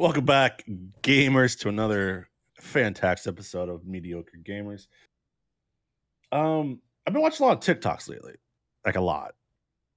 [0.00, 0.64] Welcome back,
[1.02, 4.86] gamers, to another fantastic episode of Mediocre Gamers.
[6.32, 8.36] Um, I've been watching a lot of TikToks lately,
[8.86, 9.34] like a lot,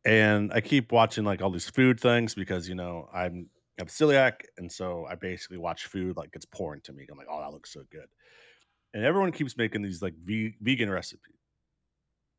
[0.04, 4.42] and I keep watching like all these food things because you know I'm I'm celiac,
[4.58, 7.08] and so I basically watch food like it's pouring to me.
[7.10, 8.08] I'm like, oh, that looks so good,
[8.94, 11.38] and everyone keeps making these like ve- vegan recipes.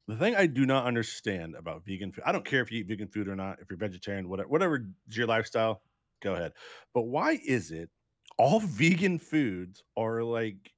[0.06, 2.88] The thing I do not understand about vegan food, I don't care if you eat
[2.88, 5.80] vegan food or not, if you're vegetarian, whatever, whatever is your lifestyle,
[6.22, 6.52] go ahead.
[6.92, 7.90] But why is it
[8.38, 10.72] all vegan foods are like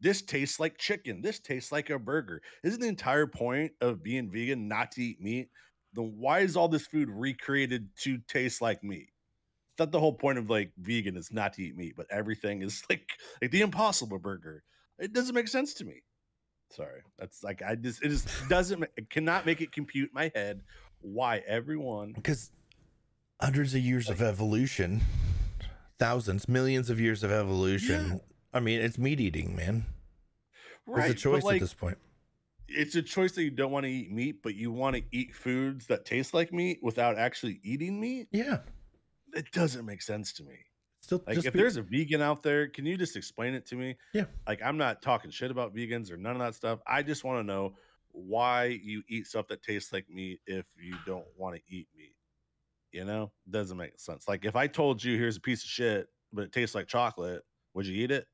[0.00, 2.42] this tastes like chicken, this tastes like a burger?
[2.64, 5.48] Isn't the entire point of being vegan not to eat meat?
[5.94, 9.08] Then why is all this food recreated to taste like meat?
[9.72, 12.62] It's not the whole point of like vegan is not to eat meat, but everything
[12.62, 13.08] is like
[13.40, 14.64] like the impossible burger.
[14.98, 16.02] It doesn't make sense to me.
[16.70, 17.02] Sorry.
[17.18, 20.62] That's like I just it just doesn't it cannot make it compute my head
[21.00, 22.50] why everyone because
[23.42, 25.00] hundreds of years of evolution,
[25.98, 28.20] thousands, millions of years of evolution.
[28.54, 29.84] I mean, it's meat eating, man.
[30.86, 31.98] right It's a choice like at this point.
[32.68, 35.34] it's a choice that you don't want to eat meat, but you want to eat
[35.34, 38.28] foods that taste like meat without actually eating meat.
[38.30, 38.58] Yeah,
[39.34, 40.54] It doesn't make sense to me.
[41.00, 43.66] still Like just if be- there's a vegan out there, can you just explain it
[43.66, 43.96] to me?
[44.14, 44.26] Yeah.
[44.46, 46.78] Like I'm not talking shit about vegans or none of that stuff.
[46.86, 47.74] I just want to know
[48.12, 52.11] why you eat stuff that tastes like meat if you don't want to eat meat.
[52.92, 54.28] You know, doesn't make sense.
[54.28, 57.42] Like if I told you here's a piece of shit, but it tastes like chocolate,
[57.74, 58.26] would you eat it?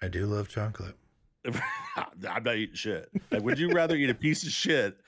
[0.00, 0.96] I do love chocolate.
[1.44, 3.08] I'm not eating shit.
[3.30, 4.98] Like, would you rather eat a piece of shit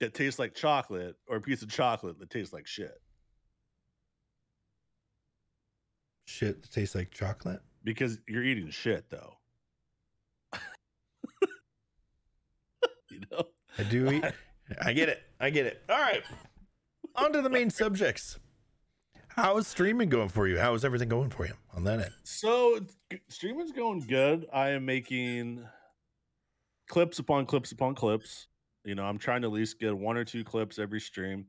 [0.00, 3.00] that tastes like chocolate or a piece of chocolate that tastes like shit?
[6.26, 7.60] Shit that tastes like chocolate.
[7.84, 9.34] Because you're eating shit, though.
[13.10, 13.44] you know,
[13.78, 14.24] I do eat.
[14.80, 15.22] I get it.
[15.38, 15.82] I get it.
[15.88, 16.24] All right.
[17.16, 18.38] On to the main subjects.
[19.28, 20.58] How is streaming going for you?
[20.58, 22.12] How is everything going for you on that end?
[22.24, 22.80] so
[23.28, 24.46] streaming's going good.
[24.52, 25.66] I am making
[26.88, 28.48] clips upon clips upon clips.
[28.84, 31.46] You know, I'm trying to at least get one or two clips every stream.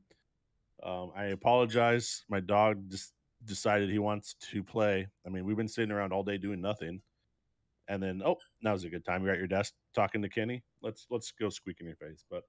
[0.82, 2.24] Um, I apologize.
[2.28, 3.12] My dog just
[3.44, 5.06] decided he wants to play.
[5.26, 7.00] I mean, we've been sitting around all day doing nothing.
[7.88, 9.22] And then, oh, now's a good time.
[9.24, 10.62] You're at your desk talking to Kenny.
[10.82, 12.24] Let's let's go squeak in your face.
[12.30, 12.42] But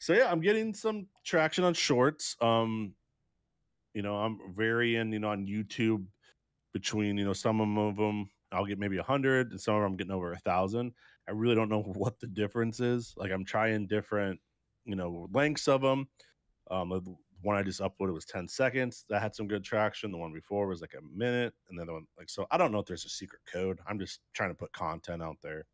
[0.00, 2.34] so yeah, I'm getting some traction on shorts.
[2.40, 2.94] Um,
[3.92, 6.06] you know, I'm varying, you know, on YouTube
[6.72, 9.92] between, you know, some of them I'll get maybe a hundred and some of them
[9.92, 10.92] I'm getting over a thousand.
[11.28, 13.12] I really don't know what the difference is.
[13.18, 14.40] Like I'm trying different,
[14.86, 16.08] you know, lengths of them.
[16.70, 19.04] Um, the one I just uploaded was 10 seconds.
[19.10, 20.12] That had some good traction.
[20.12, 21.52] The one before was like a minute.
[21.68, 23.80] And then the one like so I don't know if there's a secret code.
[23.86, 25.66] I'm just trying to put content out there.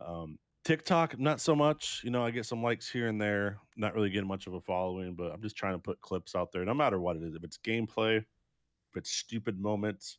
[0.00, 2.00] Um TikTok, not so much.
[2.04, 3.58] You know, I get some likes here and there.
[3.76, 6.52] Not really getting much of a following, but I'm just trying to put clips out
[6.52, 7.34] there, no matter what it is.
[7.34, 10.18] If it's gameplay, if it's stupid moments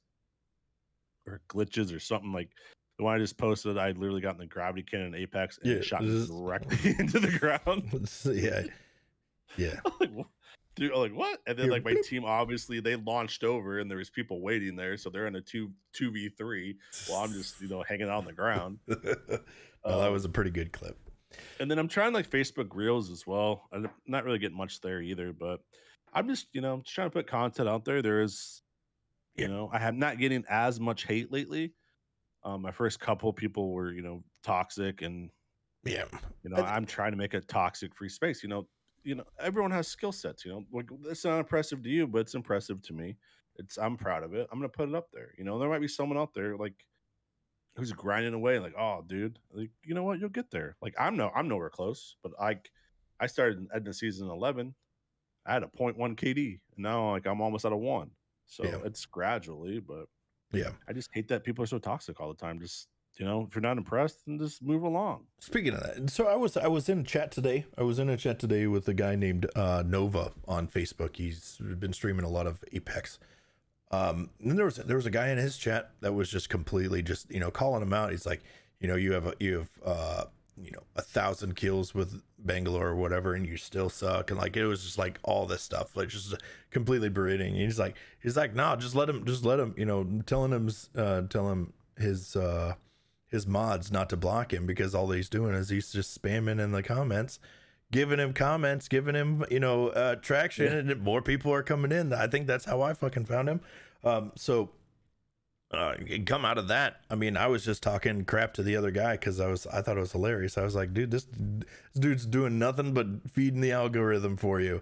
[1.27, 2.49] or glitches or something like
[2.97, 5.71] the one I just posted, I literally got in the gravity cannon in Apex and
[5.75, 8.09] Yeah, shot is- directly into the ground.
[8.25, 8.63] yeah.
[9.57, 9.79] Yeah.
[9.99, 10.09] like,
[10.75, 11.39] dude, like what?
[11.47, 14.97] And then like my team, obviously they launched over and there was people waiting there,
[14.97, 18.17] so they're in a two two v three while I'm just you know hanging out
[18.19, 18.79] on the ground.
[18.87, 18.99] well,
[19.99, 20.97] that Um, was a pretty good clip.
[21.59, 23.67] and then I'm trying like Facebook Reels as well.
[23.71, 25.61] I'm not really getting much there either, but
[26.13, 28.01] I'm just you know I'm just trying to put content out there.
[28.01, 28.61] There is,
[29.35, 29.47] you Yeah.
[29.47, 31.73] know, I have not getting as much hate lately.
[32.43, 35.29] Um, my first couple people were you know toxic, and
[35.83, 36.05] Yeah.
[36.43, 38.43] you know I'm trying to make a toxic free space.
[38.43, 38.67] You know,
[39.03, 40.45] you know everyone has skill sets.
[40.45, 43.17] You know, like it's not impressive to you, but it's impressive to me.
[43.57, 44.47] It's I'm proud of it.
[44.51, 45.33] I'm gonna put it up there.
[45.37, 46.85] You know, there might be someone out there like
[47.77, 51.15] who's grinding away like oh dude like you know what you'll get there like i'm
[51.15, 52.57] no i'm nowhere close but i
[53.19, 54.75] i started at the season 11
[55.45, 58.11] i had a 0.1 kd and now like i'm almost at a one
[58.45, 58.79] so Yeah.
[58.83, 60.07] it's gradually but
[60.51, 60.71] Yeah.
[60.87, 63.55] i just hate that people are so toxic all the time just you know if
[63.55, 66.87] you're not impressed then just move along Speaking of that, so I was I was
[66.87, 67.65] in chat today.
[67.75, 71.15] I was in a chat today with a guy named uh, Nova on Facebook.
[71.15, 73.17] He's been streaming a lot of Apex.
[73.89, 77.01] Um, and there was there was a guy in his chat that was just completely
[77.01, 78.11] just you know calling him out.
[78.11, 78.41] He's like,
[78.79, 80.23] you know, you have a you have uh
[80.61, 84.29] you know a thousand kills with Bangalore or whatever, and you still suck.
[84.29, 86.35] And like it was just like all this stuff, like just
[86.69, 87.53] completely berating.
[87.53, 90.51] And he's like, he's like, nah, just let him, just let him, you know, telling
[90.51, 92.75] him, uh, tell him his uh
[93.31, 96.71] his mods not to block him because all he's doing is he's just spamming in
[96.73, 97.39] the comments
[97.91, 100.93] giving him comments giving him you know uh traction Yeah.
[100.93, 102.13] and more people are coming in.
[102.13, 103.61] I think that's how i fucking found him.
[104.03, 104.69] Um so
[105.71, 105.95] uh
[106.25, 109.13] come out of that i mean i was just talking crap to the other guy
[109.13, 110.57] because i was i thought it was hilarious.
[110.57, 111.65] I was like dude this, this
[111.97, 114.81] dude's doing nothing but feeding the algorithm for you.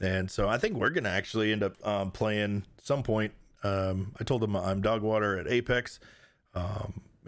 [0.00, 3.32] And so i think we're gonna actually end up um, playing some point.
[3.62, 6.00] Um, I told him I'm Dogwater at Apex.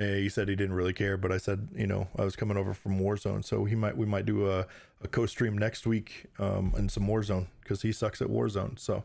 [0.02, 2.74] He said he didn't really care, but I said, you know, I was coming over
[2.74, 4.66] from Warzone, so he might we might do a,
[5.02, 8.78] a co-stream next week um, in some Warzone because he sucks at Warzone.
[8.78, 9.04] So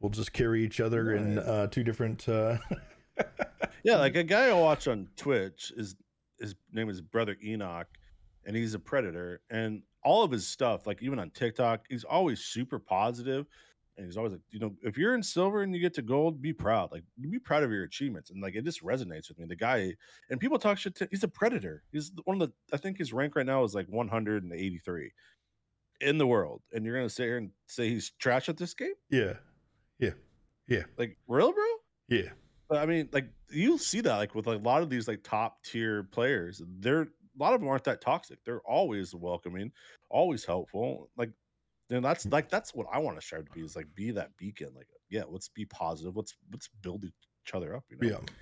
[0.00, 1.16] we'll just carry each other right.
[1.16, 2.28] in uh, two different.
[2.28, 2.58] Uh...
[3.84, 5.96] yeah, like a guy I watch on Twitch is
[6.38, 7.88] his name is Brother Enoch,
[8.44, 12.40] and he's a predator, and all of his stuff, like even on TikTok, he's always
[12.40, 13.46] super positive
[13.96, 16.42] and he's always like, you know, if you're in silver and you get to gold,
[16.42, 16.90] be proud.
[16.90, 18.30] Like, be proud of your achievements.
[18.30, 19.46] And like, it just resonates with me.
[19.46, 19.94] The guy,
[20.30, 20.96] and people talk shit.
[20.96, 21.84] To, he's a predator.
[21.92, 22.54] He's one of the.
[22.74, 25.12] I think his rank right now is like 183
[26.00, 26.62] in the world.
[26.72, 28.94] And you're gonna sit here and say he's trash at this game?
[29.10, 29.34] Yeah,
[29.98, 30.10] yeah,
[30.68, 30.82] yeah.
[30.98, 31.64] Like, real, bro?
[32.08, 32.30] Yeah.
[32.68, 35.22] But I mean, like, you see that like with like, a lot of these like
[35.22, 36.62] top tier players.
[36.80, 38.38] They're a lot of them aren't that toxic.
[38.44, 39.72] They're always welcoming,
[40.10, 41.10] always helpful.
[41.16, 41.30] Like
[41.94, 42.32] and that's mm.
[42.32, 44.70] like that's what I want to strive to be is like be that beacon.
[44.74, 46.16] Like, yeah, let's be positive.
[46.16, 47.84] Let's let's build each other up.
[47.90, 48.16] You know?
[48.16, 48.32] Yeah.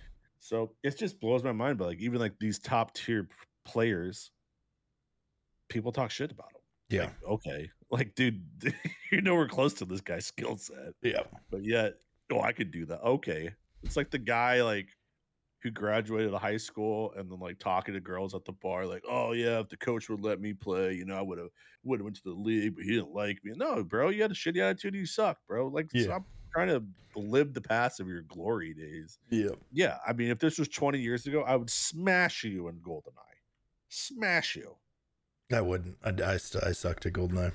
[0.41, 1.79] So it just blows my mind.
[1.79, 3.29] But like even like these top tier
[3.65, 4.31] players,
[5.69, 6.63] people talk shit about them.
[6.89, 7.03] Yeah.
[7.03, 7.71] Like, okay.
[7.91, 8.43] Like, dude,
[9.13, 10.95] you know we're close to this guy's skill set.
[11.03, 11.25] Yeah.
[11.51, 11.97] But yet,
[12.33, 13.03] oh, I could do that.
[13.03, 13.51] Okay.
[13.83, 14.89] It's like the guy like
[15.63, 19.33] who graduated high school and then like talking to girls at the bar, like, oh
[19.33, 21.49] yeah, if the coach would let me play, you know, I would have
[21.85, 23.53] would have went to the league, but he didn't like me.
[23.57, 24.95] No, bro, you had a shitty attitude.
[24.95, 25.69] You suck, bro.
[25.69, 26.05] Like, yeah.
[26.05, 26.23] stop
[26.53, 26.83] trying to
[27.17, 29.19] live the past of your glory days.
[29.31, 29.99] Yeah, yeah.
[30.07, 33.13] I mean, if this was 20 years ago, I would smash you in Goldeneye.
[33.89, 34.77] Smash you.
[35.53, 35.97] I wouldn't.
[36.05, 37.53] I I, I sucked at Goldeneye.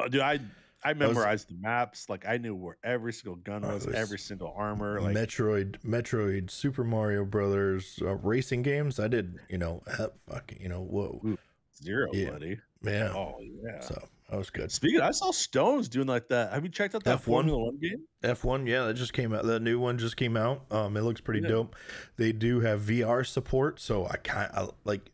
[0.00, 0.40] Oh, dude, I
[0.84, 2.08] I memorized was, the maps.
[2.08, 5.00] Like I knew where every single gun was, was every single armor.
[5.00, 8.98] Like Metroid, Metroid, Super Mario Brothers, uh, racing games.
[8.98, 9.82] I did, you know,
[10.28, 11.36] fuck, you know, whoa,
[11.82, 12.30] zero, yeah.
[12.30, 12.58] buddy.
[12.82, 13.12] Yeah.
[13.14, 13.80] Oh yeah.
[13.80, 14.02] So
[14.32, 14.72] that was good.
[14.72, 16.52] Speaking, of, I saw Stones doing like that.
[16.52, 17.22] Have you checked out that F1?
[17.22, 18.04] Formula One game?
[18.22, 19.44] F one, yeah, that just came out.
[19.44, 20.64] The new one just came out.
[20.70, 21.48] Um, it looks pretty yeah.
[21.48, 21.76] dope.
[22.16, 25.10] They do have VR support, so I kind of like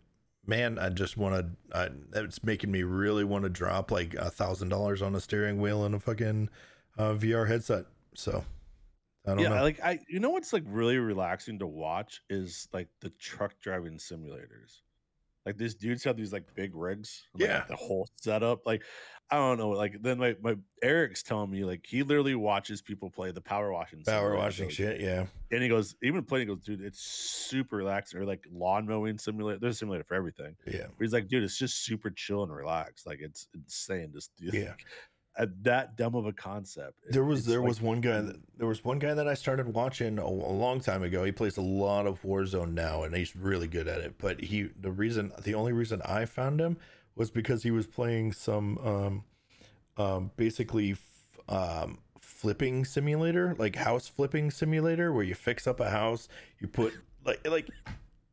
[0.49, 1.93] man, I just want to.
[2.15, 5.85] It's making me really want to drop like a thousand dollars on a steering wheel
[5.85, 6.49] and a fucking
[6.97, 7.85] uh, VR headset.
[8.15, 8.45] So
[9.27, 9.63] I don't yeah, know.
[9.63, 13.99] like I, you know what's like really relaxing to watch is like the truck driving
[13.99, 14.81] simulators.
[15.47, 18.67] Like these dudes have these like big rigs, like, yeah, the whole setup.
[18.67, 18.83] Like
[19.31, 19.71] I don't know.
[19.71, 23.71] Like then my, my Eric's telling me like he literally watches people play the power
[23.71, 25.01] washing power washing shit.
[25.01, 25.27] Yeah.
[25.51, 28.21] And he goes, even playing, he goes, dude, it's super relaxing.
[28.21, 29.59] Or like lawn mowing simulator.
[29.59, 30.57] There's a simulator for everything.
[30.67, 30.87] Yeah.
[30.87, 33.07] But he's like, dude, it's just super chill and relaxed.
[33.07, 34.13] Like it's insane.
[34.15, 34.73] Just yeah.
[35.37, 36.97] At uh, that dumb of a concept.
[37.11, 39.73] There was there like, was one guy that there was one guy that I started
[39.73, 41.23] watching a, a long time ago.
[41.23, 44.15] He plays a lot of Warzone now, and he's really good at it.
[44.19, 46.79] But he the reason the only reason I found him
[47.19, 49.25] was because he was playing some um,
[50.03, 55.91] um, basically f- um, flipping simulator, like house flipping simulator, where you fix up a
[55.91, 56.29] house,
[56.61, 56.95] you put
[57.25, 57.69] like like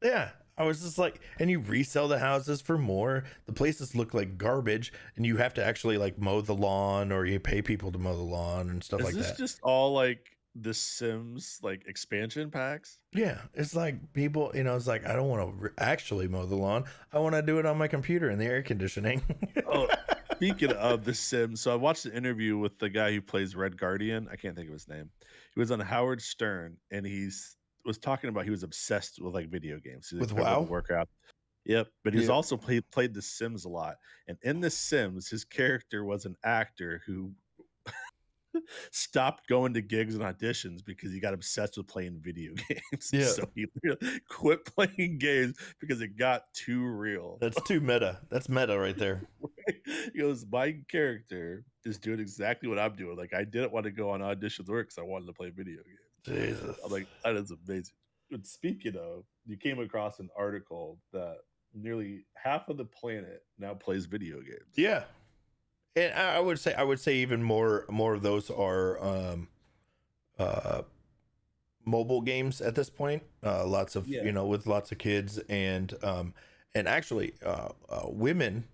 [0.01, 0.29] yeah.
[0.57, 3.25] I was just like, and you resell the houses for more.
[3.45, 7.25] The places look like garbage, and you have to actually like mow the lawn, or
[7.25, 9.37] you pay people to mow the lawn and stuff Is like this that.
[9.37, 12.97] Just all like the Sims like expansion packs.
[13.13, 16.45] Yeah, it's like people, you know, it's like I don't want to re- actually mow
[16.45, 16.85] the lawn.
[17.11, 19.21] I want to do it on my computer in the air conditioning.
[19.67, 19.87] oh,
[20.33, 23.77] speaking of the Sims, so I watched an interview with the guy who plays Red
[23.77, 24.27] Guardian.
[24.31, 25.09] I can't think of his name.
[25.53, 29.49] He was on Howard Stern, and he's was talking about he was obsessed with like
[29.49, 30.11] video games.
[30.17, 31.09] With WoW workout.
[31.65, 32.31] Yep, but he's yep.
[32.31, 33.95] also played played The Sims a lot,
[34.27, 37.31] and in The Sims, his character was an actor who
[38.91, 43.09] stopped going to gigs and auditions because he got obsessed with playing video games.
[43.11, 43.25] Yeah.
[43.25, 43.65] So he
[44.29, 47.37] quit playing games because it got too real.
[47.41, 48.19] That's too meta.
[48.29, 49.21] That's meta right there.
[50.13, 53.17] he goes, My character is doing exactly what I'm doing.
[53.17, 55.77] Like, I didn't want to go on auditions work because I wanted to play video
[55.77, 56.57] games.
[56.57, 56.77] Jesus.
[56.83, 57.93] I'm like, that is amazing.
[58.31, 61.37] But speaking of, you came across an article that
[61.75, 64.73] nearly half of the planet now plays video games.
[64.75, 65.03] Yeah
[65.95, 69.47] and I would say I would say even more more of those are um,
[70.37, 70.81] uh,
[71.85, 73.23] mobile games at this point.
[73.43, 74.23] Uh, lots of yeah.
[74.23, 76.33] you know with lots of kids and um,
[76.73, 78.65] and actually uh, uh women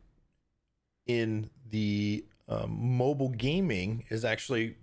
[1.05, 4.75] in the um, mobile gaming is actually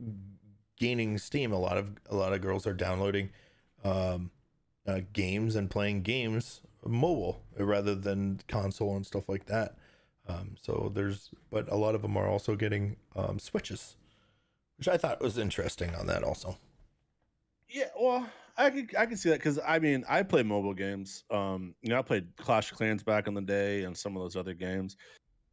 [0.78, 1.52] gaining steam.
[1.52, 3.30] A lot of a lot of girls are downloading
[3.85, 4.30] um,
[4.87, 9.76] uh, games and playing games mobile rather than console and stuff like that.
[10.28, 13.97] Um, so there's, but a lot of them are also getting um, switches,
[14.76, 16.56] which I thought was interesting on that also.
[17.68, 21.25] Yeah, well, I can I can see that because I mean I play mobile games.
[21.30, 24.23] Um, you know, I played Clash of Clans back in the day and some of
[24.23, 24.97] those other games.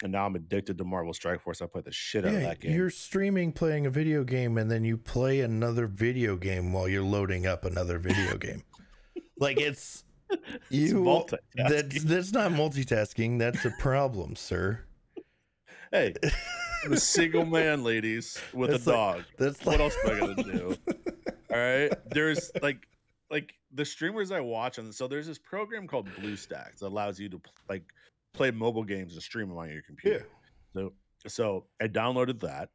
[0.03, 1.61] and now I'm addicted to Marvel Strike Force.
[1.61, 2.73] I play the shit out of that game.
[2.73, 7.03] you're streaming playing a video game and then you play another video game while you're
[7.03, 8.63] loading up another video game.
[9.37, 10.04] Like it's
[10.69, 14.81] you that's that's not multitasking, that's a problem, sir.
[15.91, 16.13] Hey,
[16.85, 19.23] I'm a single man, ladies, with It's a like- dog.
[19.37, 20.77] That's What like else am I gonna do?
[21.51, 21.91] All right.
[22.11, 22.87] There's like
[23.31, 27.29] like the streamers I watch, and so there's this program called BlueStacks that allows you
[27.29, 27.83] to like
[28.33, 30.27] play mobile games and stream them on your computer.
[30.75, 30.81] Yeah.
[30.81, 30.93] So
[31.27, 32.69] so I downloaded that.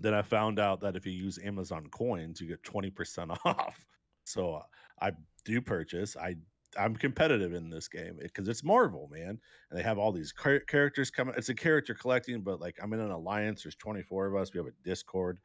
[0.00, 3.84] Then I found out that if you use Amazon coins, you get 20% off.
[4.24, 4.62] So uh,
[5.00, 5.12] I
[5.44, 6.16] do purchase.
[6.16, 6.36] I
[6.78, 9.40] I'm competitive in this game because it's Marvel, man,
[9.70, 11.34] and they have all these char- characters coming.
[11.36, 13.64] It's a character collecting, but like I'm in an alliance.
[13.64, 14.52] There's 24 of us.
[14.54, 15.38] We have a Discord.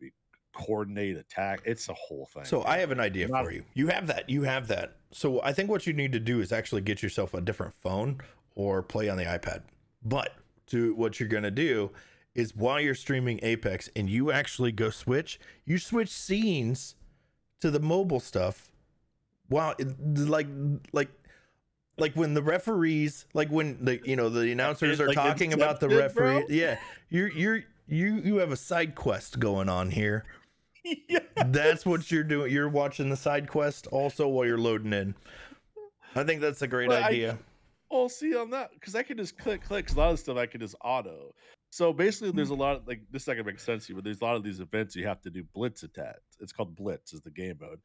[0.00, 0.12] We
[0.52, 1.60] coordinate attack.
[1.64, 2.44] It's a whole thing.
[2.44, 3.64] So I have an idea Not- for you.
[3.72, 4.28] You have that.
[4.28, 4.96] You have that.
[5.10, 8.20] So I think what you need to do is actually get yourself a different phone
[8.54, 9.62] or play on the iPad.
[10.02, 10.34] But
[10.66, 11.92] to what you're gonna do
[12.34, 16.94] is while you're streaming Apex and you actually go switch, you switch scenes
[17.60, 18.70] to the mobile stuff.
[19.50, 19.96] Wow, it-
[20.28, 20.46] like
[20.92, 21.08] like
[21.96, 25.80] like when the referees, like when the you know the announcers are like talking about
[25.80, 26.34] the Inception, bro?
[26.38, 26.56] referee.
[26.56, 26.78] Yeah,
[27.08, 30.24] you're you're you you have a side quest going on here
[31.08, 31.20] yeah.
[31.46, 32.52] that's what you're doing.
[32.52, 35.14] You're watching the side quest also while you're loading in.
[36.14, 37.38] I think that's a great Well, I- idea.
[37.90, 39.86] Well, see on that because I can just click, click.
[39.86, 41.34] 'cause a lot of stuff I can just auto.
[41.70, 42.58] So basically, there's mm.
[42.58, 43.22] a lot of like this.
[43.22, 45.06] Is not gonna make sense to you, but there's a lot of these events you
[45.06, 46.36] have to do blitz attacks.
[46.40, 47.80] It's called blitz is the game mode,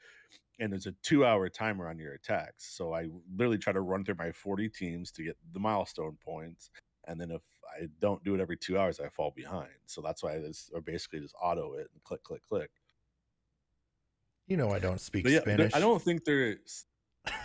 [0.60, 2.76] and there's a two hour timer on your attacks.
[2.76, 6.70] So I literally try to run through my 40 teams to get the milestone points,
[7.08, 7.42] and then if
[7.74, 9.72] I don't do it every two hours, I fall behind.
[9.86, 12.70] So that's why I just or basically just auto it and click, click, click.
[14.48, 15.74] You know I don't speak yeah, Spanish.
[15.76, 16.86] I don't think there's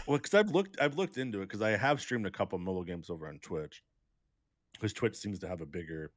[0.06, 2.84] well because I've looked I've looked into it because I have streamed a couple mobile
[2.84, 3.82] games over on Twitch
[4.72, 6.12] because Twitch seems to have a bigger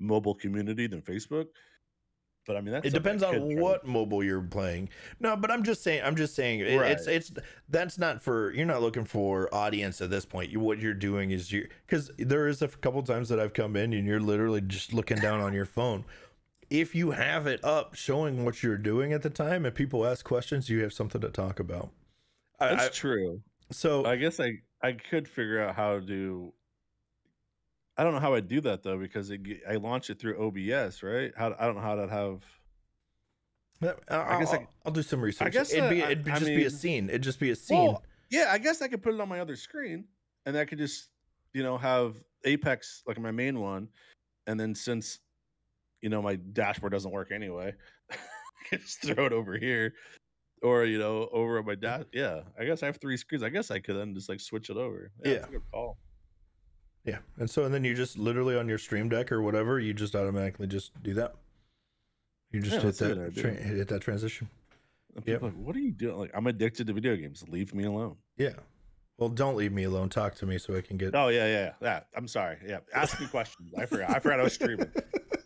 [0.00, 1.46] mobile community than Facebook.
[2.46, 4.88] But I mean, that's It depends on could try to- what mobile you're playing.
[5.20, 6.02] No, but I'm just saying.
[6.02, 6.60] I'm just saying.
[6.60, 7.16] it- It's Right.
[7.16, 7.32] it's
[7.68, 8.52] that's not for.
[8.54, 10.50] You're not looking for audience at this point.
[10.50, 13.76] You what you're doing is you because there is a couple times that I've come
[13.76, 16.04] in and you're literally just looking down on your phone.
[16.70, 20.24] If you have it up showing what you're doing at the time and people ask
[20.24, 21.90] questions, you have something to talk about.
[22.58, 23.42] That's I, true.
[23.70, 24.52] so I guess I
[24.82, 26.54] I could figure out how to.
[28.00, 31.02] I don't know how I'd do that though because it, I launch it through OBS,
[31.02, 31.32] right?
[31.36, 32.42] How I don't know how to have.
[33.82, 35.46] I, guess guess I- will do some research.
[35.48, 37.10] I guess, it'd be uh, I- it'd be I just be a scene.
[37.10, 37.76] It'd just be a scene.
[37.78, 40.06] Well, yeah, I guess I could put it on my other screen,
[40.46, 41.08] and I could just,
[41.52, 42.14] you know, have
[42.46, 43.88] Apex like my main one,
[44.46, 45.18] and then since,
[46.00, 47.74] you know, my dashboard doesn't work anyway,
[48.10, 48.16] I
[48.70, 49.92] could just throw it over here,
[50.62, 52.04] or you know, over my dash.
[52.14, 53.42] Yeah, I guess I have three screens.
[53.42, 55.12] I guess I could then just like switch it over.
[55.48, 55.98] a good call.
[57.04, 59.94] Yeah, and so and then you just literally on your Stream Deck or whatever, you
[59.94, 61.34] just automatically just do that.
[62.52, 64.48] You just Yeah, hit that tra- hit that transition.
[65.24, 65.42] Yep.
[65.42, 66.18] like, what are you doing?
[66.18, 67.44] Like, I'm addicted to video games.
[67.48, 68.16] Leave me alone.
[68.36, 68.54] Yeah.
[69.18, 70.08] Well, don't leave me alone.
[70.08, 71.14] Talk to me so I can get.
[71.14, 72.00] Oh yeah, yeah, yeah.
[72.16, 72.56] I'm sorry.
[72.66, 73.72] Yeah, ask me questions.
[73.76, 74.10] I forgot.
[74.10, 74.90] I forgot I was streaming.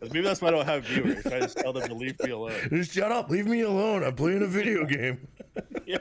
[0.00, 1.26] Maybe that's why I don't have viewers.
[1.26, 2.52] I just tell them to leave me alone.
[2.70, 3.30] Just shut up.
[3.30, 4.04] Leave me alone.
[4.04, 5.26] I'm playing a video game.
[5.86, 5.96] yeah.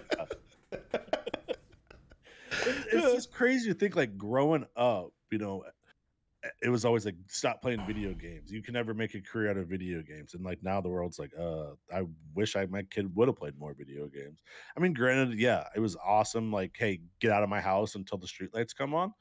[2.52, 5.64] It's, it's just crazy to think like growing up, you know,
[6.62, 8.52] it was always like stop playing video games.
[8.52, 10.34] You can never make a career out of video games.
[10.34, 12.04] And like now the world's like, uh, I
[12.36, 14.44] wish I my kid would have played more video games.
[14.78, 16.52] I mean, granted, yeah, it was awesome.
[16.52, 19.14] Like, hey, get out of my house until the streetlights come on.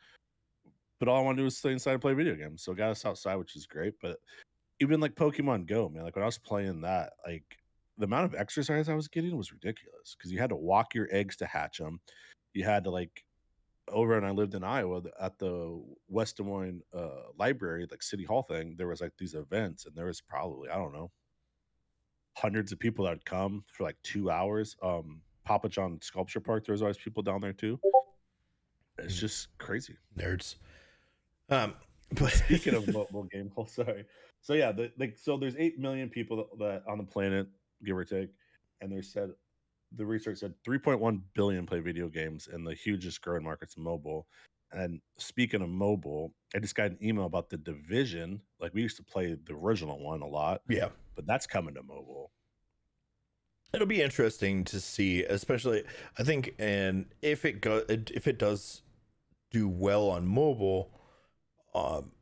[0.99, 2.62] But all I want to do is stay inside and play video games.
[2.62, 3.95] So got us outside, which is great.
[4.02, 4.19] But
[4.81, 7.45] even like Pokemon Go, man, like when I was playing that, like
[7.99, 11.09] the amount of exercise I was getting was ridiculous because you had to walk your
[11.11, 12.00] eggs to hatch them.
[12.52, 13.25] You had to like
[13.88, 18.24] over and I lived in Iowa at the West Des Moines uh, library, like City
[18.24, 18.74] Hall thing.
[18.78, 21.10] There was like these events, and there was probably I don't know
[22.36, 24.76] hundreds of people that would come for like two hours.
[24.82, 27.78] Um, Pappajohn Sculpture Park, there was always people down there too.
[28.98, 29.20] It's Mm.
[29.20, 29.96] just crazy.
[30.16, 30.56] Nerds.
[31.50, 31.74] Um,
[32.12, 34.04] but Speaking of mobile game, oh, sorry.
[34.40, 37.48] So yeah, the, like so there's eight million people that, that on the planet,
[37.84, 38.30] give or take,
[38.80, 39.30] and they said
[39.96, 44.26] the research said 3.1 billion play video games, and the hugest growing market's mobile.
[44.72, 48.40] And speaking of mobile, I just got an email about the division.
[48.61, 51.82] Like we used to play the original one a lot, yeah, but that's coming to
[51.82, 52.32] mobile.
[53.75, 55.84] it'll be interesting to see, especially
[56.18, 58.82] I think, and if it go if it does
[59.50, 60.90] do well on mobile,
[61.75, 62.12] um,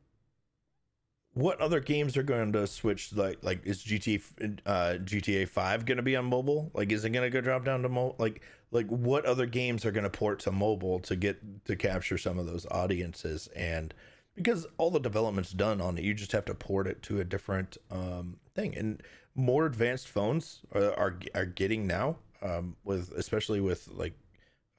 [1.33, 3.13] what other games are going to switch?
[3.13, 6.71] Like, like is GTA uh, GTA Five going to be on mobile?
[6.73, 8.15] Like, is it going to go drop down to mobile?
[8.17, 12.17] Like, like what other games are going to port to mobile to get to capture
[12.17, 13.47] some of those audiences?
[13.55, 13.93] And
[14.35, 16.03] because all the development's done on it.
[16.03, 18.75] You just have to port it to a different um, thing.
[18.75, 19.01] And
[19.35, 24.13] more advanced phones are are, are getting now um, with especially with like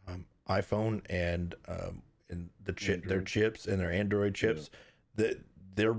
[0.08, 4.70] um, iPhone and um, and the chip their chips and their Android chips
[5.16, 5.40] that
[5.74, 5.96] they're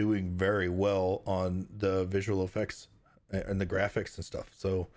[0.00, 2.88] doing very well on the visual effects
[3.30, 4.48] and the graphics and stuff.
[4.56, 4.88] So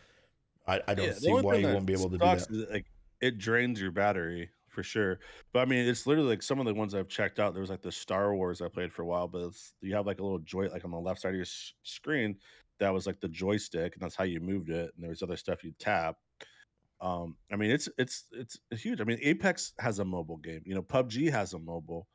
[0.67, 2.47] I, I don't Yeah, see why you won't be able to do that.
[2.49, 2.85] is, like
[3.21, 5.19] it drains your battery for sure.
[5.51, 7.53] But I mean, it's literally like some of the ones I've checked out.
[7.53, 10.05] There was like the Star Wars I played for a while, but it's, you have
[10.07, 12.37] like a little joy like on the left side of your s- screen
[12.79, 14.91] that was like the joystick, and that's how you moved it.
[14.95, 16.17] And there was other stuff you tap.
[17.01, 19.01] Um, I mean, it's it's it's huge.
[19.01, 20.61] I mean, Apex has a mobile game.
[20.65, 22.07] You know, PUBG has a mobile.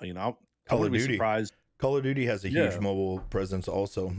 [0.00, 0.38] You know,
[0.70, 1.54] I Call of wouldn't be surprised.
[1.78, 2.80] Call of Duty has a huge Yeah.
[2.80, 4.12] mobile presence also.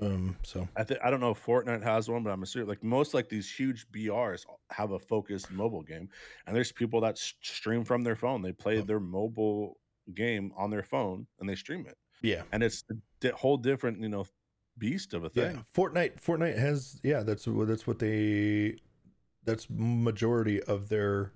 [0.00, 2.82] Um, so I think I don't know if Fortnite has one, but I'm assuming like
[2.82, 6.08] most like these huge BRs have a focused mobile game,
[6.46, 8.42] and there's people that stream from their phone.
[8.42, 8.82] They play Oh.
[8.82, 9.78] their mobile
[10.12, 14.00] game on their phone and they stream it, yeah, and it's a di- whole different
[14.00, 14.26] you know
[14.76, 15.50] beast of a yeah.
[15.52, 15.64] thing.
[15.72, 17.20] Fortnite, Fortnite has yeah.
[17.22, 18.76] That's what that's what they.
[19.44, 21.30] That's majority of their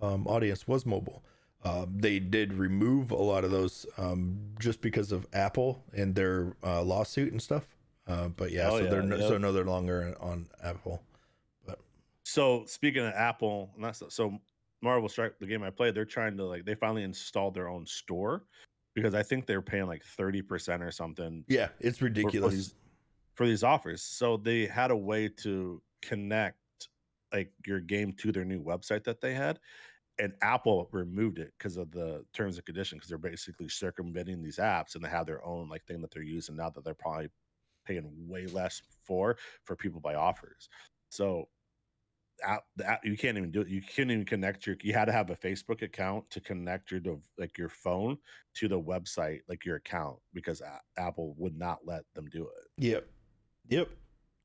[0.00, 1.22] um, audience was mobile.
[1.64, 6.56] Um, they did remove a lot of those um, just because of Apple and their
[6.64, 7.64] uh, lawsuit and stuff.
[8.08, 11.00] Uh, but yeah, Oh, so yeah, they're no, so no, they're longer on Apple.
[11.64, 11.78] But
[12.24, 14.40] So speaking of Apple, and that's so
[14.82, 17.86] Marvel Strike, the game I played, they're trying to like they finally installed their own
[17.86, 18.42] store
[18.94, 22.54] because I think they're paying like thirty percent or something Yeah, it's ridiculous.
[22.54, 22.74] these-
[23.34, 24.02] for these offers.
[24.02, 26.58] So they had a way to connect
[27.32, 29.58] like your game to their new website that they had.
[30.18, 34.58] And Apple removed it because of the terms and conditions, because they're basically circumventing these
[34.58, 37.28] apps and they have their own like thing that they're using now that they're probably
[37.86, 40.68] paying way less for for people by offers.
[41.08, 41.48] So
[42.44, 43.68] app, the app you can't even do it.
[43.68, 47.00] You can't even connect your you had to have a Facebook account to connect your
[47.38, 48.18] like your phone
[48.54, 50.62] to the website, like your account, because
[50.98, 52.68] Apple would not let them do it.
[52.84, 53.06] Yep.
[53.68, 53.88] Yep.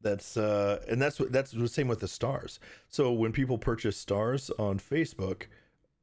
[0.01, 2.59] That's uh and that's what that's the same with the stars.
[2.87, 5.43] So when people purchase stars on Facebook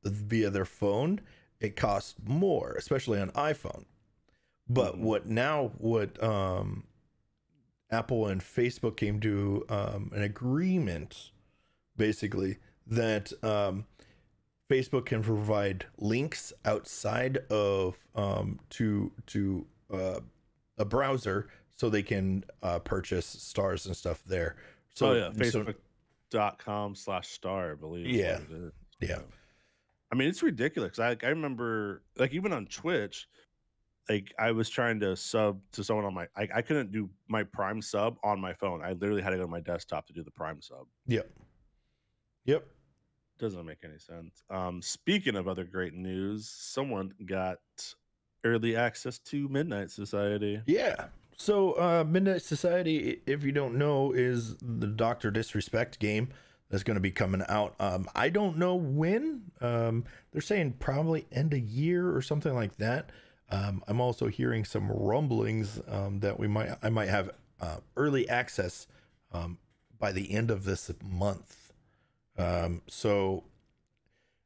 [0.02, 1.20] via their phone,
[1.60, 3.84] it costs more, especially on iPhone.
[4.68, 5.00] But Mhm.
[5.00, 6.84] what now what um
[7.90, 11.30] Apple and Facebook came to um an agreement
[11.96, 13.86] basically that um
[14.68, 20.20] Facebook can provide links outside of um to to uh
[20.76, 24.56] a browser so they can uh, purchase stars and stuff there.
[24.94, 28.06] So oh yeah, Facebook.com slash star, I believe.
[28.06, 28.38] Yeah.
[28.38, 28.72] what it is.
[29.00, 29.18] Yeah.
[30.12, 30.98] I mean, it's ridiculous.
[30.98, 33.26] I I remember like even on Twitch,
[34.08, 37.42] like I was trying to sub to someone on my I, I couldn't do my
[37.42, 38.82] prime sub on my phone.
[38.82, 40.86] I literally had to go to my desktop to do the prime sub.
[41.06, 41.28] yep,
[42.44, 42.66] yep.
[43.36, 44.44] Doesn't make any sense.
[44.48, 47.58] Um, speaking of other great news, someone got
[48.44, 50.62] early access to Midnight Society.
[50.66, 51.06] Yeah.
[51.36, 56.28] So, uh, Midnight Society, if you don't know, is the Doctor Disrespect game
[56.70, 57.74] that's going to be coming out.
[57.78, 59.42] Um, I don't know when.
[59.60, 63.10] Um, they're saying probably end of year or something like that.
[63.50, 68.28] Um, I'm also hearing some rumblings um, that we might I might have uh, early
[68.28, 68.86] access
[69.32, 69.58] um,
[69.98, 71.72] by the end of this month.
[72.36, 73.44] Um, so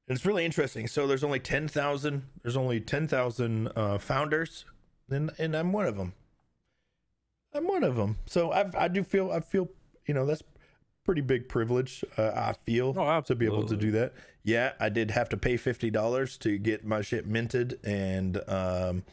[0.09, 0.87] it's really interesting.
[0.87, 2.25] So there's only ten thousand.
[2.43, 4.65] There's only ten thousand uh, founders,
[5.09, 6.13] and and I'm one of them.
[7.55, 8.17] I'm one of them.
[8.27, 9.69] So I I do feel I feel
[10.07, 10.43] you know that's
[11.05, 12.05] pretty big privilege.
[12.17, 14.13] Uh, I feel Oh, to be able to do that.
[14.43, 19.05] Yeah, I did have to pay fifty dollars to get my shit minted, and um,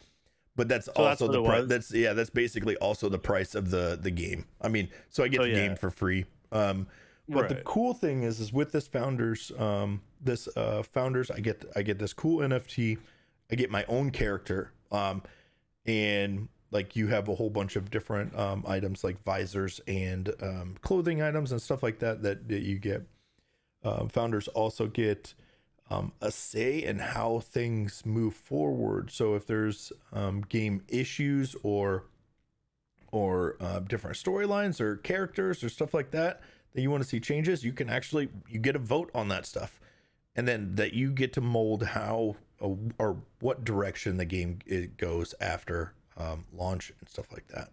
[0.56, 1.66] but that's So also what the price.
[1.68, 4.46] That's yeah, that's basically also the price of the the game.
[4.62, 5.68] I mean, so I get So, the yeah.
[5.68, 6.26] game for free.
[6.52, 6.88] Um,
[7.28, 11.66] but the cool thing is, is with this founders, um, this uh, founders, I get
[11.76, 12.98] I get this cool NFT.
[13.52, 15.24] I get my own character, um,
[15.86, 20.76] and like you have a whole bunch of different um, items like visors and um,
[20.82, 23.04] clothing items and stuff like that that, that you get.
[23.84, 25.36] Um, founders also get
[25.90, 29.12] um, a say in how things move forward.
[29.12, 32.06] So if there's um, game issues or
[33.12, 36.42] or uh, different storylines or characters or stuff like that
[36.74, 39.46] that you want to see changes, you can actually you get a vote on that
[39.46, 39.80] stuff,
[40.36, 42.36] and then that you get to mold how
[42.98, 47.70] or what direction the game it goes after um, launch and stuff like that.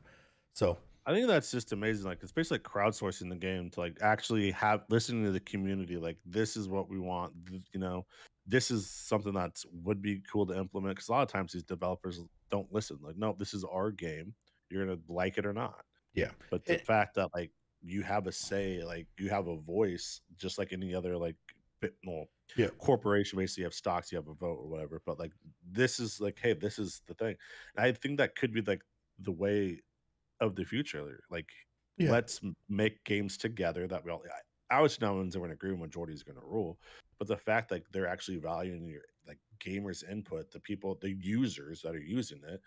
[0.55, 2.07] So I think that's just amazing.
[2.07, 5.97] Like it's basically like crowdsourcing the game to like actually have listening to the community.
[5.97, 7.33] Like this is what we want.
[7.73, 8.07] You know,
[8.47, 10.95] this is something that would be cool to implement.
[10.97, 12.99] Because a lot of times these developers don't listen.
[13.03, 14.35] Like, no, this is our game.
[14.71, 15.85] You're gonna like it or not.
[16.15, 16.31] Yeah.
[16.51, 17.51] But the It- fact that like
[17.85, 21.37] you have a say, like you have a voice, just like any other like
[22.05, 22.69] well, Yeah.
[22.79, 25.01] corporation basically you have stocks, you have a vote or whatever.
[25.05, 25.33] But like
[25.71, 27.37] this is like, hey, this is the thing.
[27.77, 28.83] And I think that could be like
[29.19, 29.81] the way
[30.41, 31.23] of the future.
[31.31, 31.49] Like,
[31.99, 32.11] Yeah.
[32.11, 34.23] let's make games together that we all.
[34.71, 36.79] I, I was no one's going to agree majority is going to rule,
[37.19, 41.83] but the fact like they're actually valuing your like gamers' input, the people, the users
[41.83, 42.61] that are using it,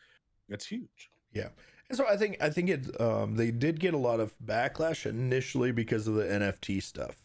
[0.47, 1.09] it's huge.
[1.33, 1.49] Yeah,
[1.89, 5.05] and so I think I think it um, they did get a lot of backlash
[5.05, 7.21] initially because of the NFT stuff,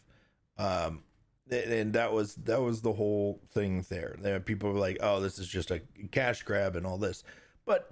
[0.57, 1.03] um,
[1.49, 4.15] and, that was that was the whole thing there.
[4.19, 7.23] There people were like, "Oh, this is just a cash grab and all this,"
[7.65, 7.91] but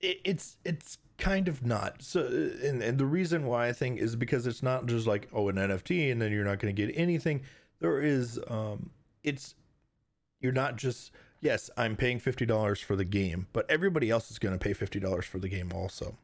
[0.00, 2.02] it, it's it's kind of not.
[2.02, 2.26] So,
[2.62, 5.56] and, and the reason why I think is because it's not just like oh an
[5.56, 7.42] NFT and then you're not going to get anything.
[7.80, 8.90] There is um,
[9.22, 9.54] it's
[10.40, 14.38] you're not just yes, I'm paying fifty dollars for the game, but everybody else is
[14.38, 16.16] going to pay fifty dollars for the game also.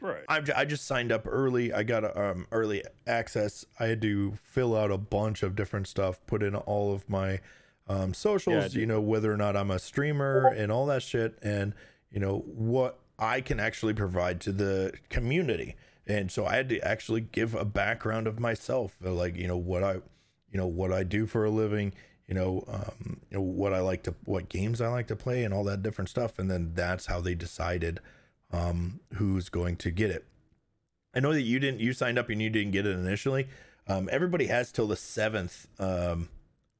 [0.00, 0.22] Right.
[0.28, 1.72] I'm, j- I just signed up early.
[1.72, 3.64] I got um, early access.
[3.80, 7.40] I had to fill out a bunch of different stuff, put in all of my
[7.88, 8.80] um, socials, dude.
[8.80, 11.74] you know, whether or not I'm a streamer and all that shit, and
[12.10, 15.76] you know what I can actually provide to the community.
[16.06, 19.56] And so I had to actually give a background of myself, uh, like you know
[19.56, 19.94] what I,
[20.50, 21.92] you know what I do for a living,
[22.26, 25.44] you know, um, you know what I like to, what games I like to play,
[25.44, 26.38] and all that different stuff.
[26.38, 28.00] And then that's how they decided
[28.52, 30.24] um, who's going to get it.
[31.14, 33.48] I know that you didn't, you signed up and you didn't get it initially.
[33.86, 36.28] Um, everybody has till the seventh um,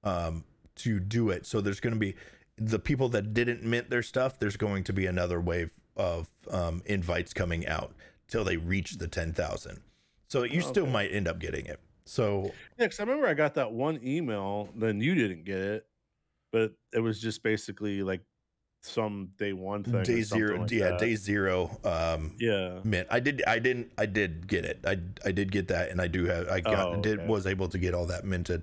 [0.05, 0.45] um,
[0.77, 1.47] to do it.
[1.47, 2.15] So there's going to be
[2.57, 4.39] the people that didn't mint their stuff.
[4.39, 7.95] There's going to be another wave of um, invites coming out
[8.29, 9.81] till they reach the ten thousand.
[10.29, 11.81] So you still might end up getting it.
[12.05, 15.87] So Yeah, because I remember I got that one email, then you didn't get it,
[16.53, 18.21] but it was just basically like
[18.89, 20.03] some day one thing.
[20.03, 20.99] day zero, like yeah, that.
[20.99, 21.79] day zero.
[21.85, 22.81] Um, Yeah.
[22.85, 23.07] mint.
[23.11, 23.43] I did.
[23.47, 23.93] I didn't.
[23.99, 24.81] I did get it.
[24.87, 26.49] I I did get that, and I do have.
[26.49, 26.89] I got.
[26.89, 28.63] Oh, Did was able to get all that minted.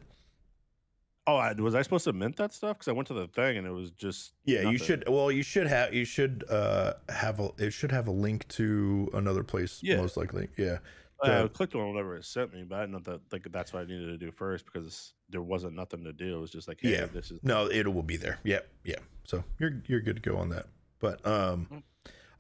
[1.28, 2.78] Oh, I, was I supposed to mint that stuff?
[2.78, 5.06] Because I went to the thing and it was just Yeah, you should.
[5.10, 5.94] Well, you should have.
[5.94, 7.50] You should uh have a.
[7.58, 9.80] It should have a link to another place.
[9.82, 9.98] Yeah.
[9.98, 10.50] most likely.
[10.58, 10.78] Yeah.
[11.24, 11.48] I Yeah.
[11.48, 13.86] clicked on whatever it sent me, but I didn't know that like that's what I
[13.86, 16.38] needed to do first because there wasn't nothing to do.
[16.38, 17.06] It was just like, hey, Yeah.
[17.06, 18.38] this is No, it will be there.
[18.44, 18.68] Yep.
[18.84, 18.96] Yeah.
[19.26, 20.68] So you're you're good to go on that.
[21.00, 21.84] But um.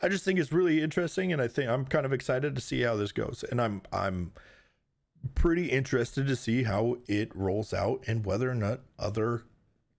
[0.02, 2.82] I just think it's really interesting, and I think I'm kind of excited to see
[2.82, 4.34] how this goes, and I'm I'm
[5.34, 9.44] pretty interested to see how it rolls out and whether or not other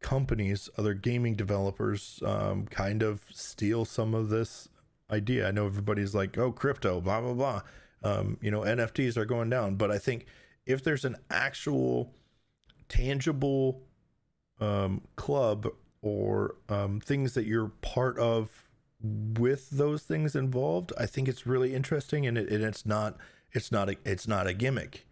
[0.01, 4.68] companies, other gaming developers, um, kind of steal some of this
[5.11, 5.49] idea.
[5.49, 7.62] I know everybody's like, oh, crypto, blah blah blah.
[8.03, 10.27] Um, you know, NFTs are going down, but I think
[10.66, 12.14] if there's an actual
[12.88, 13.83] tangible
[14.61, 15.66] um, club
[16.07, 18.64] or um, things that you're part of
[19.03, 23.16] with those things involved, I think it's really interesting, and, it, and it's not
[23.53, 25.07] it's not a it's not a gimmick.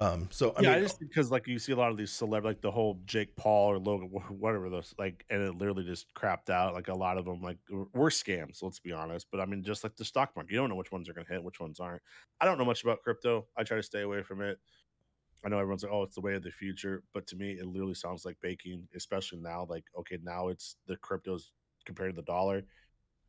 [0.00, 2.10] Um, so I yeah, mean, I just because like you see a lot of these
[2.10, 6.12] celeb, like the whole Jake Paul or Logan, whatever those, like, and it literally just
[6.14, 6.74] crapped out.
[6.74, 8.62] Like a lot of them, like were scams.
[8.62, 9.28] Let's be honest.
[9.30, 11.26] But I mean, just like the stock market, you don't know which ones are going
[11.26, 12.02] to hit, which ones aren't.
[12.40, 13.48] I don't know much about crypto.
[13.56, 14.58] I try to stay away from it.
[15.44, 17.66] I know everyone's like, oh, it's the way of the future, but to me, it
[17.66, 19.66] literally sounds like baking, especially now.
[19.68, 21.50] Like, okay, now it's the cryptos
[21.84, 22.62] compared to the dollar,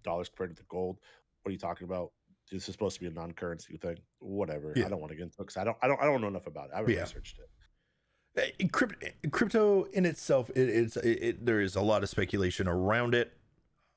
[0.03, 0.99] dollars compared to the gold.
[1.43, 2.11] What are you talking about?
[2.51, 3.97] This is supposed to be a non-currency thing.
[4.19, 4.71] Whatever.
[4.75, 4.85] Yeah.
[4.85, 6.27] I don't want to get into it because I don't, I don't, I don't know
[6.27, 6.71] enough about it.
[6.73, 7.01] I haven't Yeah.
[7.01, 7.49] researched it.
[8.37, 12.67] Uh, crypto, crypto in itself it, it's it, it, there is a lot of speculation
[12.67, 13.31] around it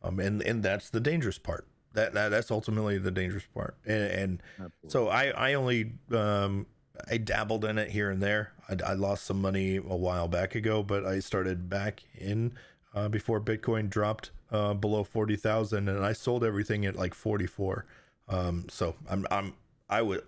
[0.02, 4.40] um and and that's the dangerous part that, that that's ultimately the dangerous part and,
[4.60, 6.66] and so i i only um
[7.10, 10.54] i dabbled in it here and there I, I lost some money a while back
[10.54, 12.52] ago but i started back in
[12.94, 17.86] uh, before bitcoin dropped uh, below 40000 and i sold everything at like 44
[18.28, 19.54] um so i'm i'm
[19.88, 20.22] i would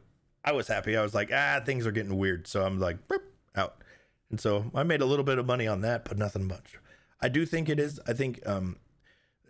[0.45, 3.23] i was happy i was like ah things are getting weird so i'm like "Boop,"
[3.57, 3.83] out
[4.31, 6.79] and so I made a little bit of money on that, but nothing much.
[7.21, 8.01] I do think it is.
[8.07, 8.77] I think um,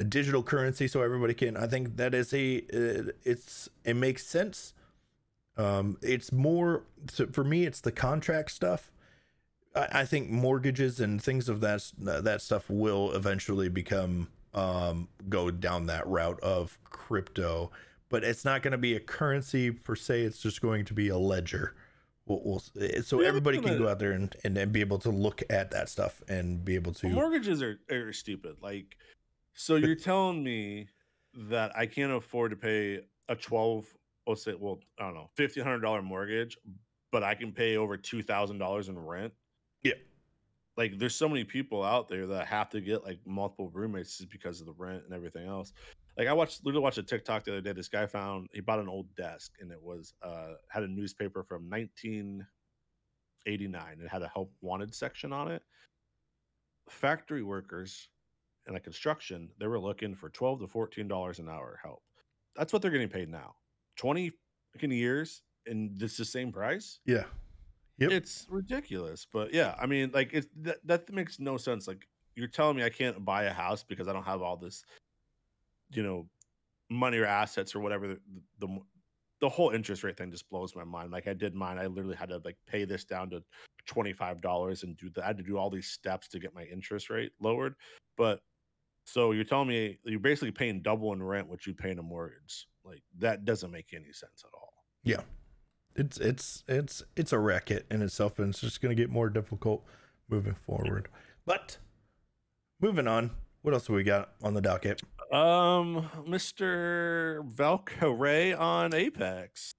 [0.08, 1.56] digital currency, so everybody can.
[1.56, 2.58] I think that is a.
[2.58, 4.72] Uh, it's it makes sense.
[5.56, 7.64] Um, it's more so for me.
[7.64, 8.90] It's the contract stuff.
[9.74, 15.50] I, I think mortgages and things of that that stuff will eventually become um, go
[15.50, 17.70] down that route of crypto,
[18.08, 20.22] but it's not going to be a currency per se.
[20.22, 21.74] It's just going to be a ledger.
[22.26, 25.10] We'll, we'll, eh, so everybody can go out there and, and, and be able to
[25.10, 27.06] look at that stuff and be able to.
[27.06, 28.56] Well, mortgages are, are stupid.
[28.62, 28.96] Like,
[29.54, 30.88] so you're telling me
[31.34, 33.86] that I can't afford to pay a twelve,
[34.26, 36.58] let's say, well, I don't know, fifteen hundred dollar mortgage,
[37.12, 39.32] but I can pay over two thousand dollars in rent.
[39.82, 39.94] Yeah.
[40.76, 44.30] Like, there's so many people out there that have to get like multiple roommates just
[44.30, 45.72] because of the rent and everything else.
[46.16, 47.72] Like, I watched literally watched a TikTok the other day.
[47.72, 51.42] This guy found he bought an old desk and it was uh had a newspaper
[51.42, 52.46] from nineteen
[53.46, 53.98] eighty nine.
[54.02, 55.62] It had a help wanted section on it.
[56.88, 58.08] Factory workers
[58.66, 62.02] and like construction, they were looking for 12 to 14 dollars an hour help.
[62.56, 63.54] That's what they're getting paid now.
[64.00, 64.32] 20
[64.72, 67.00] fucking years and it's the same price.
[67.04, 67.24] Yeah.
[67.98, 68.12] Yep.
[68.12, 69.26] It's ridiculous.
[69.30, 71.86] But yeah, I mean, like it that, that makes no sense.
[71.86, 74.84] Like you're telling me I can't buy a house because I don't have all this,
[75.90, 76.26] you know,
[76.88, 78.08] money or assets or whatever.
[78.08, 78.20] The,
[78.60, 78.78] the
[79.40, 81.12] the whole interest rate thing just blows my mind.
[81.12, 83.42] Like I did mine, I literally had to like pay this down to
[83.84, 85.24] twenty five dollars and do that.
[85.24, 87.74] I had to do all these steps to get my interest rate lowered.
[88.16, 88.40] But
[89.10, 92.02] so you're telling me you're basically paying double in rent what you pay in a
[92.02, 92.68] mortgage.
[92.84, 94.72] Like that doesn't make any sense at all.
[95.02, 95.22] Yeah.
[95.96, 99.84] It's it's it's it's a racket in itself and it's just gonna get more difficult
[100.28, 101.08] moving forward.
[101.44, 101.78] But
[102.80, 105.02] moving on, what else do we got on the docket?
[105.32, 107.42] Um, Mr.
[107.52, 109.72] Valkyrae on Apex.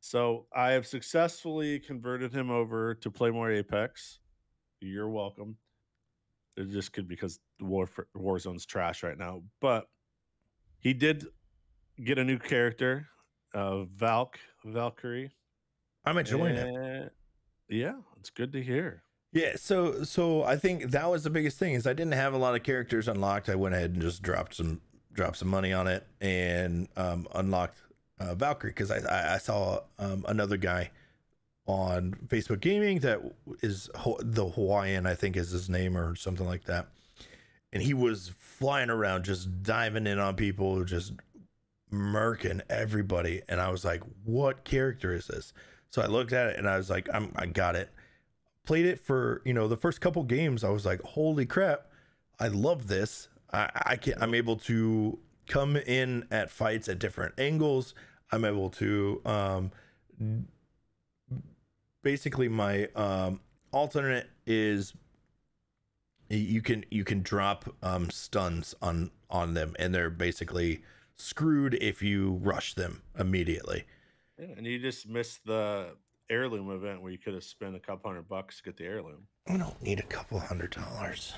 [0.00, 4.18] So I have successfully converted him over to play more Apex.
[4.80, 5.56] You're welcome.
[6.56, 9.88] It just could because War Warzone's trash right now, but
[10.78, 11.26] he did
[12.02, 13.08] get a new character,
[13.54, 15.32] uh, Valk Valkyrie.
[16.04, 17.12] I'm enjoying it.
[17.68, 19.02] Yeah, it's good to hear.
[19.32, 22.38] Yeah, so so I think that was the biggest thing is I didn't have a
[22.38, 23.48] lot of characters unlocked.
[23.48, 24.80] I went ahead and just dropped some
[25.12, 27.78] dropped some money on it and um, unlocked
[28.20, 30.90] uh, Valkyrie because I, I, I saw um, another guy
[31.66, 33.20] on Facebook Gaming that
[33.62, 33.88] is
[34.20, 36.88] the Hawaiian I think is his name or something like that,
[37.72, 41.14] and he was flying around just diving in on people, just
[41.92, 45.52] murking everybody, and I was like, what character is this?
[45.90, 47.90] So I looked at it and I was like, I'm I got it.
[48.66, 51.86] Played it for you know the first couple games i was like holy crap
[52.40, 53.28] i love this.
[53.52, 57.94] I i can i'm able to come in at fights at different angles.
[58.32, 59.70] I'm able to um
[62.04, 63.40] basically my um
[63.72, 64.94] alternate is
[66.28, 70.82] you can you can drop um stuns on on them and they're basically
[71.16, 73.84] screwed if you rush them immediately
[74.38, 75.96] yeah, and you just miss the
[76.30, 79.26] heirloom event where you could have spent a couple hundred bucks to get the heirloom.
[79.46, 81.34] I don't need a couple hundred dollars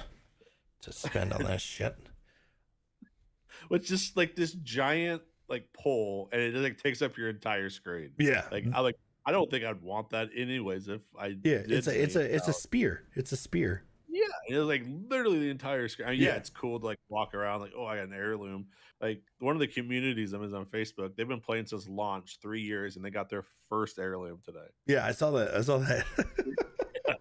[0.82, 1.96] to spend on that shit.
[3.70, 8.10] With just like this giant like pole, and it like takes up your entire screen.
[8.18, 8.96] Yeah, like I like.
[9.26, 10.88] I don't think I'd want that anyways.
[10.88, 13.02] If I yeah, it's a it's a it's a spear.
[13.14, 13.82] It's a spear.
[14.08, 16.08] Yeah, it's like literally the entire screen.
[16.08, 16.28] I mean, yeah.
[16.28, 16.36] yeah.
[16.36, 18.66] it's cool to like walk around like, oh, I got an heirloom.
[19.00, 21.16] Like one of the communities I'm is on Facebook.
[21.16, 24.68] They've been playing since launch, three years, and they got their first heirloom today.
[24.86, 25.54] Yeah, I saw that.
[25.54, 26.06] I saw that.
[27.08, 27.14] yeah.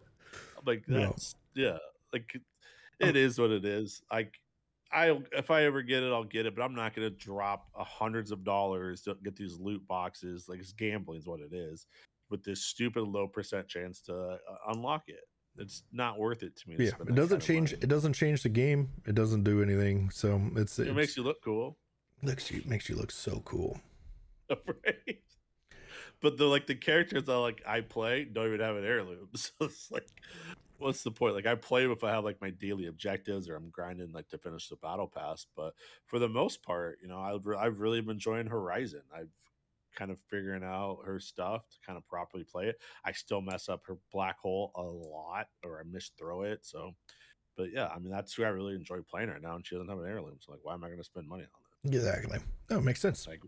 [0.66, 1.64] Like that's no.
[1.64, 1.78] yeah,
[2.14, 2.32] like
[3.00, 4.02] it um, what it is.
[4.12, 4.40] Like
[4.96, 8.32] I if I ever get it, I'll get it, but I'm not gonna drop hundreds
[8.32, 10.48] of dollars to get these loot boxes.
[10.48, 11.86] Like it's gambling is what it is,
[12.30, 14.38] with this stupid low percent chance to uh,
[14.72, 15.26] unlock it
[15.58, 16.76] it's not worth it to me.
[16.78, 17.74] To yeah, it doesn't change.
[17.74, 18.90] It doesn't change the game.
[19.06, 20.10] It doesn't do anything.
[20.10, 21.78] So it's it it's, makes you look cool.
[22.24, 23.80] Looks you makes you look so cool.
[24.50, 25.22] right.
[26.22, 29.30] But the like the characters that like I play don't even have an heirloom.
[29.36, 30.08] So it's like,
[30.78, 31.36] what's the point?
[31.36, 34.38] Like I play if I have like my daily objectives or I'm grinding like to
[34.38, 35.46] finish the battle pass.
[35.56, 35.74] But
[36.06, 39.02] for the most part, you know, I've I've really been enjoying Horizon.
[39.16, 39.30] I've
[39.96, 42.78] kind of figuring out her stuff to kind of properly play it.
[43.06, 46.66] I still mess up her black hole a lot, or I misthrow it.
[46.66, 46.92] So,
[47.56, 49.90] but yeah, I mean that's who I really enjoy playing right now, and she doesn't
[49.90, 50.38] have an heirloom.
[50.40, 51.96] So like, why am I going to spend money on that?
[51.96, 52.40] Exactly.
[52.70, 53.28] No, makes sense.
[53.28, 53.42] Like,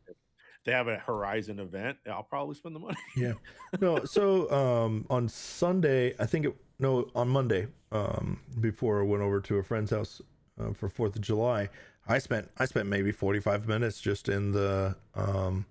[0.68, 2.98] they have a Horizon event, I'll probably spend the money.
[3.16, 3.34] yeah.
[3.82, 4.04] No.
[4.04, 9.40] So um, on Sunday, I think it no on Monday um, before I went over
[9.42, 10.22] to a friend's house
[10.60, 11.70] uh, for Fourth of July.
[12.08, 15.66] I spent I spent maybe forty five minutes just in the um,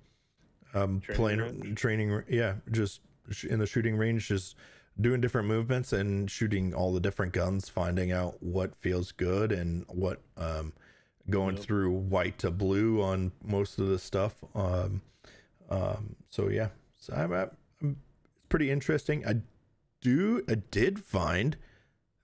[0.75, 1.79] um, training range.
[1.79, 2.23] training.
[2.29, 3.01] Yeah, just
[3.49, 4.57] in the shooting range, just
[5.01, 9.85] doing different movements and shooting all the different guns, finding out what feels good and
[9.89, 10.73] what um,
[11.29, 11.65] going yep.
[11.65, 14.35] through white to blue on most of the stuff.
[14.55, 15.03] Um,
[15.69, 17.51] um, so yeah, so I'm, I'm,
[17.83, 19.27] it's pretty interesting.
[19.27, 19.41] I
[20.07, 21.57] do I did find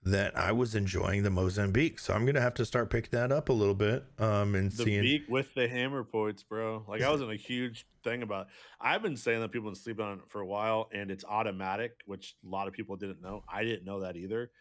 [0.03, 1.99] that I was enjoying the Mozambique.
[1.99, 4.05] So I'm gonna have to start picking that up a little bit.
[4.19, 6.85] Um, and the seeing beak with the hammer points, bro.
[6.87, 8.47] Like I wasn't a huge thing about.
[8.47, 8.53] It.
[8.79, 11.25] I've been saying that people have been sleeping on it for a while, and it's
[11.25, 13.43] automatic, which a lot of people didn't know.
[13.51, 14.51] I didn't know that either.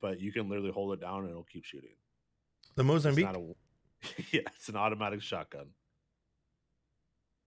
[0.00, 1.96] But you can literally hold it down and it'll keep shooting.
[2.76, 3.26] The Mozambique.
[3.28, 5.66] It's a, yeah, it's an automatic shotgun.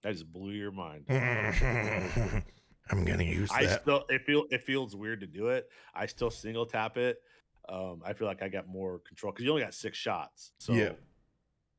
[0.03, 1.05] That just blew your mind.
[2.89, 5.69] I'm gonna use I still it feel it feels weird to do it.
[5.95, 7.21] I still single tap it.
[7.69, 10.51] Um, I feel like I got more control because you only got six shots.
[10.57, 10.91] So yeah.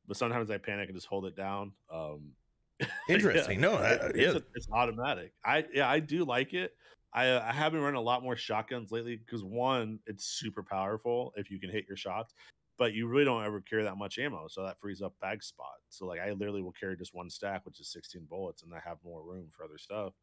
[0.07, 1.71] But sometimes I panic and just hold it down.
[1.91, 2.31] Um,
[3.09, 3.59] Interesting.
[3.59, 3.69] yeah.
[3.69, 4.31] No, I, it's, yeah.
[4.31, 5.33] a, it's automatic.
[5.43, 6.75] I yeah, I do like it.
[7.13, 10.63] I uh, I have been running a lot more shotguns lately because one, it's super
[10.63, 12.33] powerful if you can hit your shots,
[12.77, 15.77] but you really don't ever carry that much ammo, so that frees up bag spot.
[15.89, 18.79] So like I literally will carry just one stack, which is 16 bullets, and I
[18.85, 20.13] have more room for other stuff.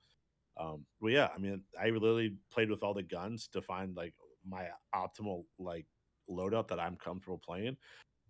[0.59, 4.15] Um, but yeah, I mean, I literally played with all the guns to find like
[4.49, 5.87] my optimal like
[6.31, 7.77] loadout that I'm comfortable playing.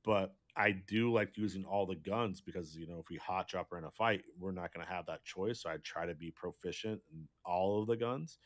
[0.05, 3.71] But I do like using all the guns because you know if we hot drop
[3.71, 5.63] her in a fight, we're not going to have that choice.
[5.63, 8.39] So I try to be proficient in all of the guns.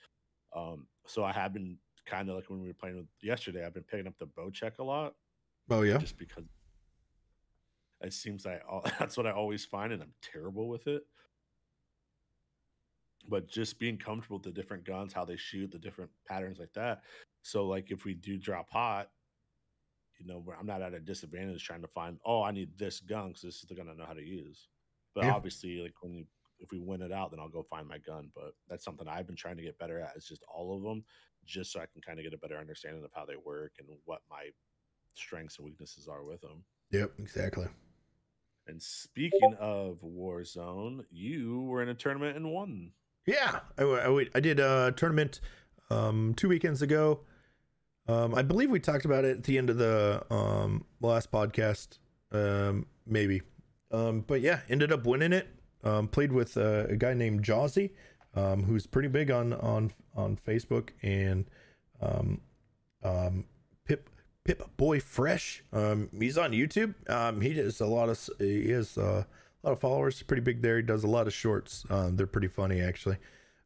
[0.55, 3.75] Um, so I have been kind of like when we were playing with yesterday, I've
[3.75, 5.15] been picking up the Bocek a lot.
[5.69, 6.45] Oh yeah, just because
[8.01, 8.63] it seems like
[8.99, 11.03] that's what I always find, and I'm terrible with it.
[13.29, 16.73] But just being comfortable with the different guns, how they shoot, the different patterns like
[16.75, 17.03] that.
[17.43, 19.11] So like if we do drop hot,
[20.19, 23.29] you know, I'm not at a disadvantage trying to find, oh, I need this gun
[23.29, 24.69] because this is the gun I know how to use.
[25.15, 25.35] But yeah.
[25.35, 26.25] obviously, like when you
[26.59, 28.31] if we win it out, then I'll go find my gun.
[28.35, 30.13] But that's something I've been trying to get better at.
[30.17, 31.05] It's just all of them,
[31.45, 33.89] just so I can kind of get a better understanding of how they work and
[34.05, 34.49] what my
[35.15, 36.65] strengths and weaknesses are with them.
[36.91, 37.67] Yep, exactly.
[38.67, 42.91] And speaking of Warzone, you were in a tournament and won.
[43.27, 45.41] Yeah, I, I, I did a tournament
[45.91, 47.21] um, two weekends ago.
[48.09, 51.99] Um, I believe we talked about it at the end of the um, last podcast,
[52.31, 53.43] um, maybe.
[53.91, 55.49] Um, but yeah, ended up winning it.
[55.83, 57.91] Um, played with a guy named Jawsy,
[58.35, 61.45] who's pretty big on on on Facebook, and
[63.85, 64.11] Pip
[64.45, 65.63] Pip Boy Fresh.
[65.73, 66.95] He's on YouTube.
[67.43, 69.25] He does a lot of he has uh,
[69.63, 70.23] a lot of followers.
[70.23, 70.77] Pretty big there.
[70.77, 71.85] He does a lot of shorts.
[71.91, 73.17] Um, they're pretty funny actually.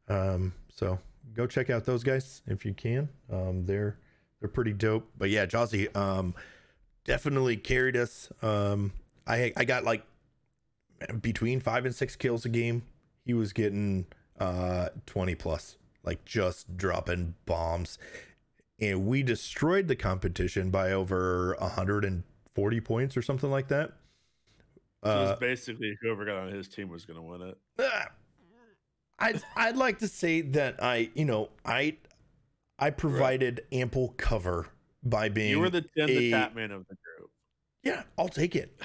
[0.07, 0.99] Um, so
[1.33, 3.09] go check out those guys if you can.
[3.31, 3.97] Um, they're
[4.39, 5.09] they're pretty dope.
[5.17, 6.33] But yeah, Jossie um,
[7.05, 8.31] definitely carried us.
[8.41, 8.93] Um,
[9.27, 10.03] I I got like
[11.21, 12.83] between five and six kills a game.
[13.25, 14.05] He was getting
[14.39, 17.97] uh 20 plus, like just dropping bombs.
[18.79, 23.91] And we destroyed the competition by over 140 points or something like that.
[25.03, 27.57] So uh, basically whoever got on his team was going to win it.
[27.79, 28.05] Uh,
[29.19, 31.97] I'd I'd like to say that I, you know, I
[32.77, 33.81] I provided right.
[33.81, 34.67] ample cover
[35.03, 37.29] by being You were the Tim a, the Tatman of the group.
[37.83, 38.79] Yeah, I'll take it.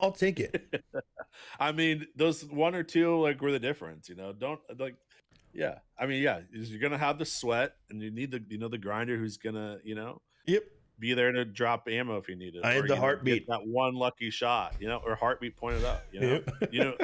[0.00, 0.82] I'll take it.
[1.60, 4.32] I mean, those one or two like were the difference, you know.
[4.32, 4.96] Don't like
[5.52, 5.78] yeah.
[5.98, 8.78] I mean, yeah, you're gonna have the sweat and you need the you know the
[8.78, 10.64] grinder who's gonna, you know, yep,
[11.02, 12.64] be there to drop ammo if you need it.
[12.64, 13.48] I had the heartbeat.
[13.48, 16.28] That one lucky shot, you know, or heartbeat pointed up, you know.
[16.28, 16.72] Yep.
[16.72, 16.96] you know,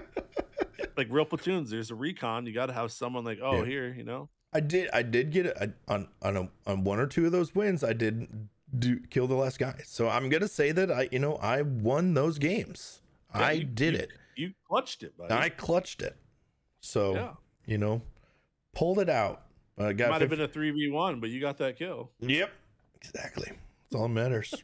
[0.96, 3.66] like real platoons, there's a recon, you gotta have someone like, oh, yep.
[3.66, 4.30] here, you know.
[4.52, 7.54] I did I did get it on on a, on one or two of those
[7.54, 7.82] wins.
[7.82, 9.80] I did do kill the last guy.
[9.84, 13.02] So I'm gonna say that I you know I won those games.
[13.34, 14.10] Yeah, I you, did you, it.
[14.36, 15.34] You clutched it, buddy.
[15.34, 16.16] I clutched it.
[16.80, 17.30] So yeah.
[17.66, 18.00] you know,
[18.74, 19.42] pulled it out.
[19.76, 20.20] Uh, got it might 50.
[20.20, 22.10] have been a three v one, but you got that kill.
[22.20, 22.50] Yep,
[22.96, 23.52] exactly.
[23.90, 24.54] That's all that matters.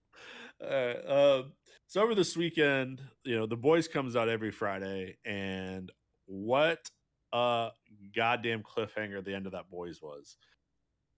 [0.62, 1.42] uh, uh,
[1.86, 5.90] so over this weekend, you know, the boys comes out every Friday, and
[6.26, 6.88] what
[7.32, 7.70] a
[8.14, 10.36] goddamn cliffhanger the end of that boys was.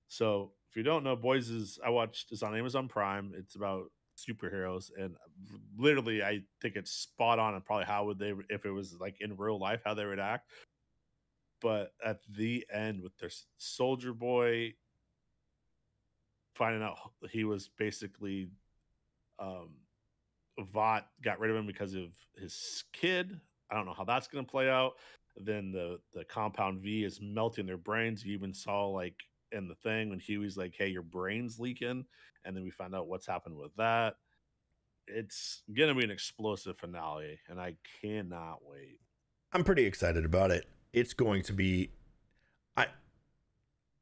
[0.08, 3.32] So if you don't know, boys is I watched it's on Amazon Prime.
[3.36, 3.84] It's about
[4.16, 5.14] superheroes, and
[5.76, 9.16] literally, I think it's spot on and probably how would they if it was like
[9.20, 10.48] in real life how they would act.
[11.60, 14.72] But at the end, with their soldier boy
[16.54, 16.98] finding out
[17.30, 18.48] he was basically
[19.38, 19.70] um
[20.60, 23.40] Vought got rid of him because of his kid.
[23.70, 24.92] I don't know how that's going to play out.
[25.36, 28.24] Then the the compound V is melting their brains.
[28.24, 29.14] You even saw like
[29.50, 32.04] in the thing when Hughie's like, "Hey, your brain's leaking,"
[32.44, 34.16] and then we find out what's happened with that.
[35.06, 39.00] It's gonna be an explosive finale, and I cannot wait.
[39.54, 40.66] I'm pretty excited about it.
[40.92, 41.90] It's going to be,
[42.76, 42.86] I,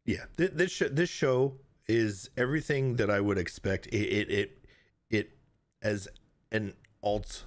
[0.04, 0.24] yeah.
[0.36, 1.58] Th- this sh- this show
[1.90, 3.86] is everything that I would expect.
[3.88, 4.58] It it it,
[5.10, 5.30] it
[5.82, 6.08] as
[6.52, 7.44] an alt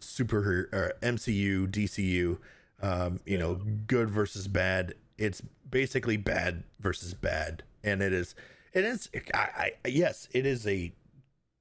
[0.00, 2.38] super or MCU DCU.
[2.82, 4.94] Um, you know, good versus bad.
[5.16, 8.34] It's basically bad versus bad, and it is.
[8.72, 9.08] It is.
[9.34, 10.92] I, I yes, it is a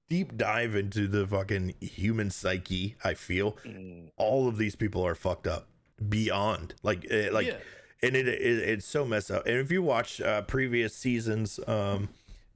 [0.10, 2.96] deep dive into the fucking human psyche.
[3.04, 4.10] I feel mm.
[4.18, 5.68] all of these people are fucked up
[6.10, 7.48] beyond like eh, like.
[7.48, 7.58] Yeah
[8.04, 9.46] and it, it, it's so messed up.
[9.46, 12.10] And if you watch uh, previous seasons, um,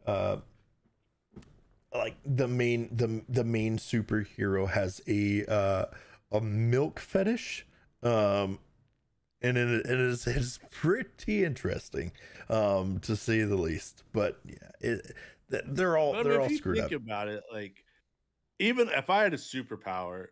[0.06, 0.38] uh,
[1.94, 5.86] like the main the the main superhero has a uh,
[6.32, 7.66] a milk fetish,
[8.04, 8.60] um,
[9.42, 12.12] and it, it is it's pretty interesting,
[12.50, 14.04] um, to say the least.
[14.12, 15.16] But yeah, it,
[15.50, 17.02] they're all they're all screwed think up.
[17.02, 17.86] About it, like
[18.60, 20.28] even if I had a superpower,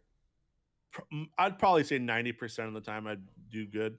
[1.38, 3.97] I'd probably say ninety percent of the time I'd do good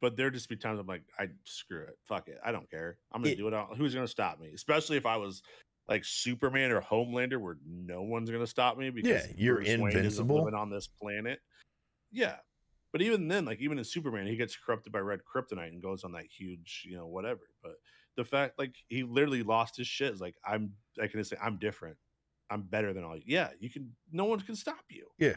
[0.00, 2.98] but there just be times I'm like, I screw it, fuck it, I don't care.
[3.12, 3.54] I'm gonna It- do it.
[3.54, 4.50] All, who's gonna stop me?
[4.54, 5.42] Especially if I was
[5.88, 10.36] like Superman or Homelander, where no one's gonna stop me because you're Bruce invincible.
[10.44, 11.40] living on this planet.
[12.12, 12.36] Yeah,
[12.92, 16.04] but even then, like even in Superman, he gets corrupted by red kryptonite and goes
[16.04, 17.42] on that huge, you know, whatever.
[17.62, 17.74] But
[18.16, 20.12] the fact, like, he literally lost his shit.
[20.12, 21.96] Is like, I'm, I can just say, I'm different.
[22.50, 23.22] I'm better than all you.
[23.26, 23.92] Yeah, you can.
[24.10, 25.06] No one can stop you.
[25.18, 25.36] Yeah.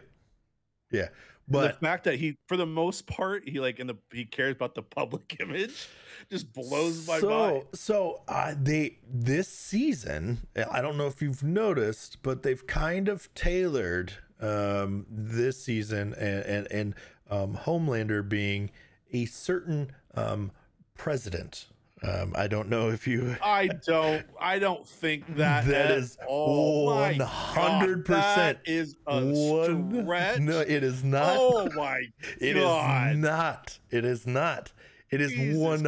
[0.93, 1.09] Yeah.
[1.47, 4.53] But the fact that he, for the most part, he like in the he cares
[4.53, 5.89] about the public image,
[6.31, 7.63] just blows my so, mind.
[7.73, 13.33] So uh, they this season, I don't know if you've noticed, but they've kind of
[13.35, 16.95] tailored um, this season and and, and
[17.29, 18.71] um, Homelander being
[19.11, 20.51] a certain um,
[20.95, 21.67] president.
[22.03, 23.35] Um, I don't know if you.
[23.43, 24.25] I don't.
[24.39, 26.89] I don't think that That at is all.
[26.89, 30.39] My 100% Is a One- stretch.
[30.39, 31.35] No, it is not.
[31.37, 32.01] Oh my
[32.41, 33.15] It is God.
[33.17, 33.79] not.
[33.89, 34.71] It is not.
[35.11, 35.85] It is one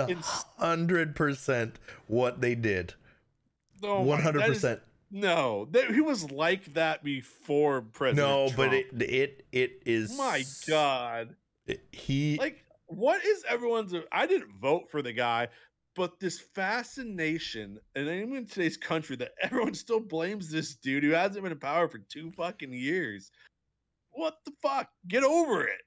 [0.59, 2.93] hundred percent what they did.
[3.81, 4.81] Oh One hundred percent.
[5.09, 8.17] No, he was like that before President.
[8.27, 10.15] No, but it it it is.
[10.15, 11.35] My God.
[11.65, 12.37] it- he.
[12.39, 15.47] like what is everyone's i didn't vote for the guy
[15.95, 21.11] but this fascination and even in today's country that everyone still blames this dude who
[21.11, 23.31] hasn't been in power for two fucking years
[24.11, 25.81] what the fuck get over it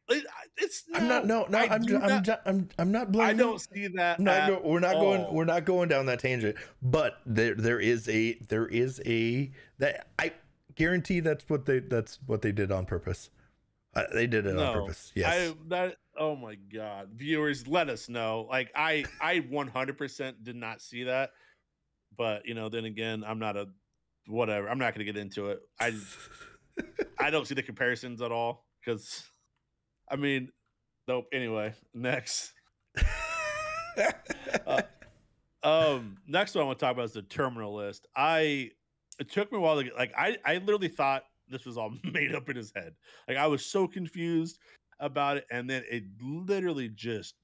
[0.59, 1.27] it's I'm not.
[1.27, 1.59] No, no.
[1.59, 1.83] I I'm.
[1.83, 2.69] I'm, not- ju- I'm.
[2.79, 3.37] I'm not blaming.
[3.37, 5.33] i don't see that I'm not go, we're not going.
[5.33, 6.57] We're not going down that tangent.
[6.83, 8.35] But there, there is a.
[8.49, 9.51] There is a.
[9.79, 10.33] That I
[10.75, 11.81] guarantee that's what they.
[11.81, 13.31] That's what they did on purpose.
[13.95, 15.13] Uh, they did it on purpose.
[15.15, 15.51] Yes.
[15.51, 17.11] I that oh my god.
[17.15, 18.47] Viewers, let us know.
[18.51, 21.31] Like I I 100% did not see that.
[22.17, 23.67] But, you know, then again, I'm not a
[24.27, 24.69] whatever.
[24.69, 25.61] I'm not going to get into it.
[25.81, 25.95] I
[27.19, 29.25] I don't see the comparisons at all cuz
[30.11, 30.51] I mean,
[31.07, 31.27] nope.
[31.33, 32.53] Anyway, next.
[35.63, 38.07] Um, next one I want to talk about is the terminal list.
[38.17, 38.71] I
[39.19, 41.93] it took me a while to get like I I literally thought this was all
[42.13, 42.95] made up in his head.
[43.27, 44.59] Like I was so confused
[45.01, 47.35] about it, and then it literally just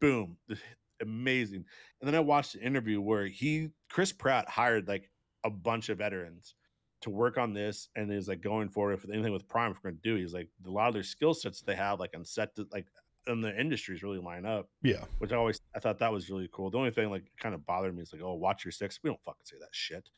[0.00, 0.36] boom,
[1.02, 1.64] amazing.
[2.00, 5.10] And then I watched an interview where he Chris Pratt hired like
[5.44, 6.54] a bunch of veterans
[7.00, 9.90] to work on this and is like going forward if anything with Prime if we're
[9.90, 10.16] gonna do.
[10.16, 12.86] He's like a lot of their skill sets they have like on set to, like
[13.28, 15.04] in the industries really line up yeah.
[15.18, 16.70] which I always I thought that was really cool.
[16.70, 18.98] The only thing like kind of bothered me is like, oh, watch your six.
[19.02, 20.08] We don't fucking say that shit.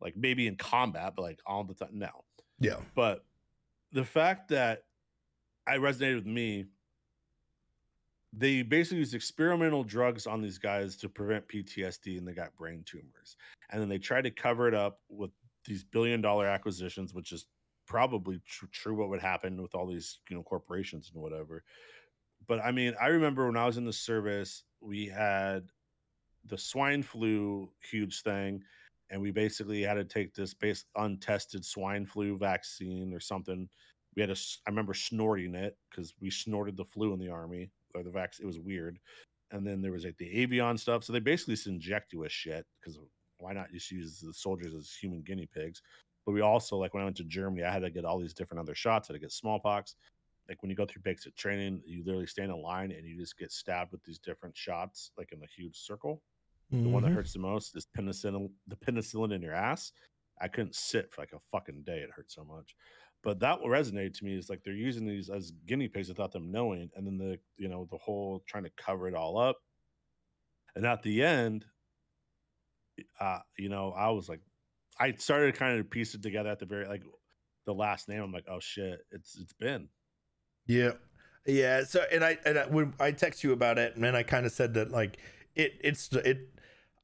[0.00, 2.10] Like maybe in combat, but like all the time, no.
[2.58, 2.76] Yeah.
[2.94, 3.24] But
[3.92, 4.82] the fact that
[5.66, 6.66] I resonated with me,
[8.32, 12.82] they basically used experimental drugs on these guys to prevent PTSD, and they got brain
[12.84, 13.36] tumors.
[13.70, 15.30] And then they tried to cover it up with
[15.64, 17.46] these billion dollar acquisitions, which is
[17.86, 21.64] probably tr- true what would happen with all these you know corporations and whatever.
[22.46, 25.70] But I mean, I remember when I was in the service, we had
[26.44, 28.62] the swine flu huge thing
[29.10, 33.68] and we basically had to take this base untested swine flu vaccine or something.
[34.16, 34.36] We had a,
[34.66, 38.44] I remember snorting it because we snorted the flu in the army or the vaccine.
[38.44, 38.98] It was weird.
[39.50, 41.04] And then there was like the avian stuff.
[41.04, 42.98] So they basically just inject you with shit because
[43.38, 45.82] why not just use the soldiers as human guinea pigs?
[46.24, 48.34] But we also, like when I went to Germany, I had to get all these
[48.34, 49.08] different other shots.
[49.08, 49.94] I had to get smallpox.
[50.48, 53.38] Like when you go through basic training, you literally stand in line and you just
[53.38, 56.22] get stabbed with these different shots, like in a huge circle
[56.82, 57.12] the one that Mhm.
[57.12, 59.92] hurts the most is penicillin the penicillin in your ass
[60.40, 62.76] i couldn't sit for like a fucking day it hurt so much
[63.22, 66.50] but that resonated to me is like they're using these as guinea pigs without them
[66.50, 69.56] knowing and then the you know the whole trying to cover it all up
[70.76, 71.64] and at the end
[73.20, 74.40] uh you know i was like
[75.00, 77.02] i started kind of piece it together at the very like
[77.66, 79.88] the last name i'm like oh shit it's it's been
[80.66, 80.92] Yeah,
[81.46, 81.84] yeah.
[81.84, 84.46] So, and I and I, when I text you about it, and then I kind
[84.46, 85.18] of said that like
[85.54, 86.48] it, it's it.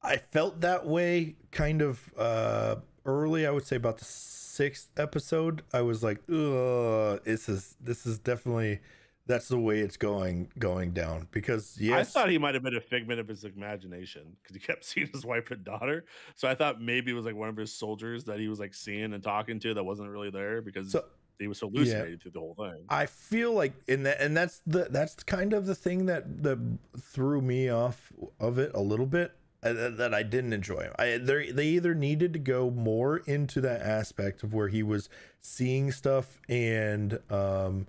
[0.01, 2.75] I felt that way kind of uh
[3.05, 3.45] early.
[3.45, 5.63] I would say about the sixth episode.
[5.73, 8.79] I was like, ugh, this is this is definitely
[9.25, 12.75] that's the way it's going going down because yes, I thought he might have been
[12.75, 16.05] a figment of his imagination because he kept seeing his wife and daughter.
[16.35, 18.73] So I thought maybe it was like one of his soldiers that he was like
[18.73, 21.05] seeing and talking to that wasn't really there because so
[21.39, 22.85] he was hallucinating through the whole thing.
[22.89, 26.77] I feel like in that, and that's the that's kind of the thing that that
[26.99, 29.31] threw me off of it a little bit.
[29.63, 30.89] Uh, That that I didn't enjoy.
[30.97, 35.09] I they they either needed to go more into that aspect of where he was
[35.39, 37.87] seeing stuff and um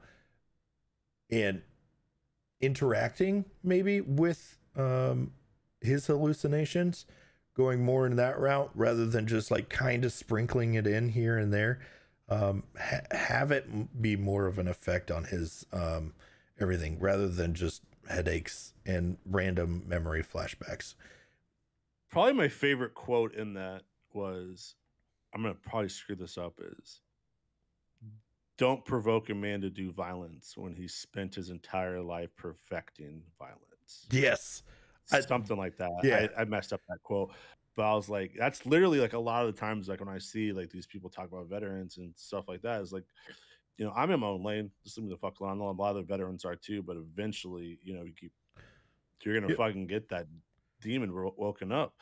[1.30, 1.62] and
[2.60, 5.32] interacting maybe with um
[5.80, 7.04] his hallucinations,
[7.54, 11.36] going more in that route rather than just like kind of sprinkling it in here
[11.36, 11.78] and there
[12.30, 16.14] um, ha- have it be more of an effect on his um,
[16.58, 20.94] everything rather than just headaches and random memory flashbacks.
[22.14, 24.76] Probably my favorite quote in that was
[25.34, 27.00] I'm gonna probably screw this up is
[28.56, 34.06] don't provoke a man to do violence when he spent his entire life perfecting violence.
[34.12, 34.62] Yes.
[35.10, 35.90] I, Something like that.
[36.04, 36.28] Yeah.
[36.38, 37.32] I, I messed up that quote.
[37.74, 40.18] But I was like, that's literally like a lot of the times, like when I
[40.18, 43.02] see like these people talk about veterans and stuff like that, is like,
[43.76, 44.70] you know, I'm in my own lane.
[44.84, 45.58] Just leave me the fuck alone.
[45.58, 48.30] A lot of the veterans are too, but eventually, you know, you keep
[49.24, 50.28] you're gonna fucking get that
[50.84, 51.94] demon woken up.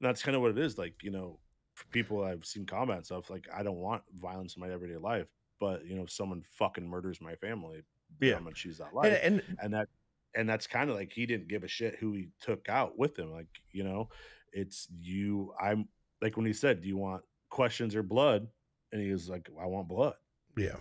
[0.00, 0.78] And that's kind of what it is.
[0.78, 1.38] Like, you know,
[1.74, 5.28] for people I've seen comments of, like, I don't want violence in my everyday life,
[5.60, 7.82] but you know, if someone fucking murders my family,
[8.20, 8.36] Yeah.
[8.36, 9.06] I'm gonna choose that life.
[9.12, 9.88] And, and and that
[10.34, 13.18] and that's kind of like he didn't give a shit who he took out with
[13.18, 13.32] him.
[13.32, 14.08] Like, you know,
[14.52, 15.52] it's you.
[15.60, 15.88] I'm
[16.20, 18.48] like when he said, "Do you want questions or blood?"
[18.92, 20.14] And he was like, "I want blood."
[20.56, 20.76] Yeah.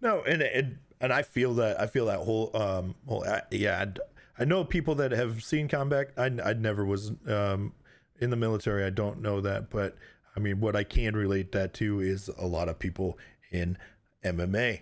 [0.00, 3.80] No, and and and I feel that I feel that whole um whole I, yeah
[3.80, 3.98] I'd,
[4.38, 6.08] I know people that have seen combat.
[6.16, 7.72] I I never was um
[8.20, 8.84] in the military.
[8.84, 9.96] I don't know that, but
[10.36, 13.18] I mean what I can relate that to is a lot of people
[13.50, 13.78] in
[14.24, 14.80] MMA,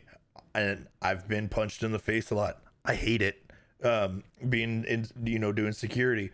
[0.55, 2.63] and I've been punched in the face a lot.
[2.85, 3.41] I hate it.
[3.83, 6.31] Um, being in you know doing security,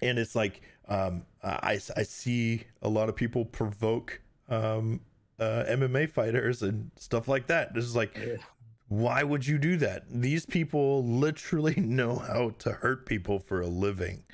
[0.00, 5.00] and it's like um I I see a lot of people provoke um
[5.42, 7.74] uh, MMA fighters and stuff like that.
[7.74, 8.36] This is like, Yeah.
[8.92, 10.04] Why would you do that?
[10.10, 14.24] These people literally know how to hurt people for a living,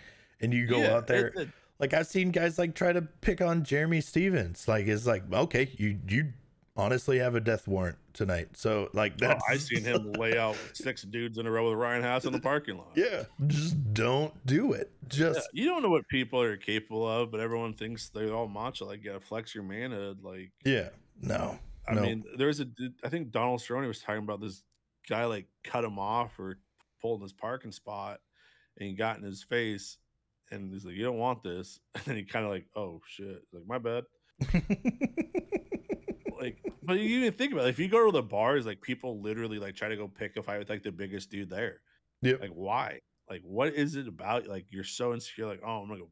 [0.40, 1.32] and you go Yeah, out there.
[1.78, 4.66] like I've seen guys like try to pick on Jeremy Stephens.
[4.66, 6.32] Like it's like, okay, you you
[6.76, 8.56] honestly have a death warrant tonight.
[8.56, 11.78] So like Oh, that's I seen him lay out six dudes in a row with
[11.78, 12.90] Ryan House in the parking lot.
[12.96, 14.90] Yeah, just don't do it.
[15.02, 18.48] Yeah, Just you don't know what people are capable of, but everyone thinks they're all
[18.48, 18.86] macho.
[18.86, 20.18] Like, you gotta flex your manhood.
[20.24, 20.88] Like, yeah,
[21.22, 21.61] no.
[21.89, 22.03] I no.
[22.03, 24.62] mean, there's a dude, think Donald Cerrone was talking about this
[25.09, 26.59] guy like cut him off or
[27.01, 28.20] pulled his parking spot
[28.78, 29.97] and he got in his face
[30.51, 31.80] and he's like, You don't want this.
[31.95, 33.43] And then he kind of like, Oh shit.
[33.51, 34.05] He's like, my bad.
[36.41, 39.20] Like, but you even think about it, if you go to the bars, like people
[39.20, 41.80] literally like try to go pick a fight with like the biggest dude there.
[42.22, 42.41] Yep.
[42.41, 43.01] Like, why?
[43.28, 44.47] Like, what is it about?
[44.47, 46.09] Like, you're so insecure, like, oh, I'm gonna go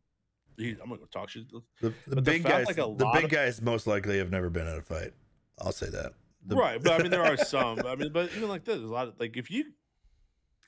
[0.58, 1.44] I'm gonna go talk shit.
[1.80, 4.66] the, the big guys, like, a the big of- guys most likely have never been
[4.66, 5.12] in a fight.
[5.60, 6.12] I'll say that.
[6.46, 8.88] The- right but i mean there are some i mean but even like this there's
[8.88, 9.64] a lot of like if you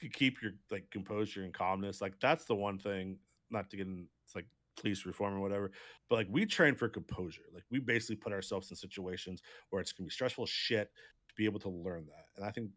[0.01, 3.17] could keep your like composure and calmness like that's the one thing
[3.51, 5.71] not to get in it's like police reform or whatever
[6.11, 9.93] but like we train for composure like we basically put ourselves in situations where it's
[9.93, 10.91] gonna be stressful shit
[11.29, 12.71] to be able to learn that and i think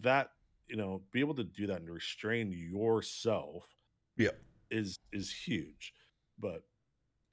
[0.00, 0.30] that
[0.66, 3.68] you know be able to do that and restrain yourself
[4.16, 4.30] Yeah.
[4.70, 5.92] is is huge
[6.40, 6.62] but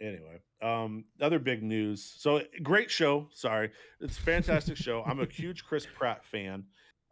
[0.03, 5.25] anyway um other big news so great show sorry it's a fantastic show i'm a
[5.25, 6.63] huge chris pratt fan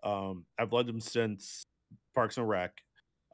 [0.04, 1.64] um i've loved him since
[2.14, 2.72] parks and rec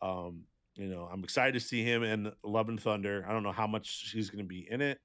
[0.02, 0.44] um
[0.76, 3.68] you know i'm excited to see him in love and thunder i don't know how
[3.68, 5.00] much he's going to be in it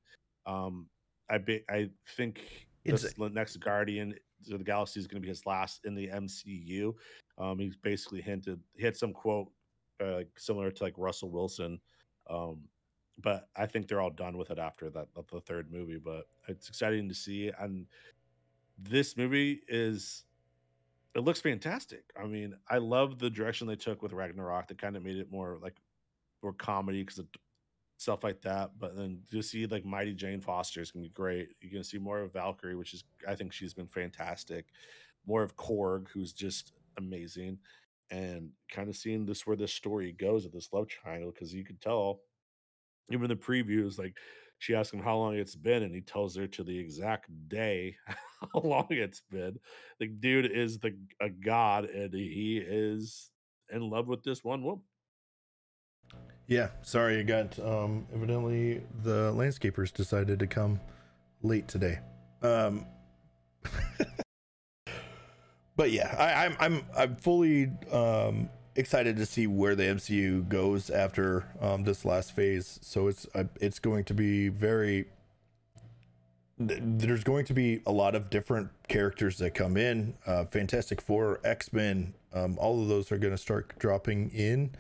[0.46, 0.86] um
[1.30, 2.42] i be, i think
[2.84, 4.14] It's- this the next guardian
[4.50, 6.92] of the galaxy is going to be his last in the mcu
[7.38, 9.48] um he's basically hinted he had some quote
[10.05, 11.80] uh, similar to like russell wilson
[12.28, 12.61] um
[13.18, 15.98] but I think they're all done with it after that the- third movie.
[15.98, 17.86] But it's exciting to see, and
[18.78, 20.24] this movie is
[21.14, 22.04] it looks fantastic.
[22.18, 24.68] I mean, I love the direction they took with Ragnarok.
[24.68, 25.76] They kind of made it more like
[26.42, 27.26] more comedy because of
[27.98, 28.72] stuff like that.
[28.78, 31.50] But then to see like Mighty Jane Foster is gonna be great.
[31.60, 34.66] You're gonna see more of Valkyrie, which is I think she's been fantastic.
[35.26, 37.58] More of Korg, who's just amazing,
[38.10, 41.64] and kind of seeing this where this story goes with this love triangle because you
[41.64, 42.20] could tell
[43.11, 44.16] even the previews like
[44.59, 47.96] she asked him how long it's been and he tells her to the exact day
[48.07, 49.59] how long it's been
[49.98, 53.30] the dude is the a god and he is
[53.72, 54.82] in love with this one woman
[56.46, 60.80] Yeah, sorry, I got um evidently the landscapers decided to come
[61.42, 62.00] late today.
[62.42, 62.86] Um
[65.76, 70.91] But yeah, I, I'm I'm I'm fully um excited to see where the MCU goes
[70.91, 72.79] after um this last phase.
[72.83, 75.07] So it's uh, it's going to be very
[76.59, 80.14] th- there's going to be a lot of different characters that come in.
[80.27, 84.70] Uh, Fantastic Four, X Men, um, all of those are going to start dropping in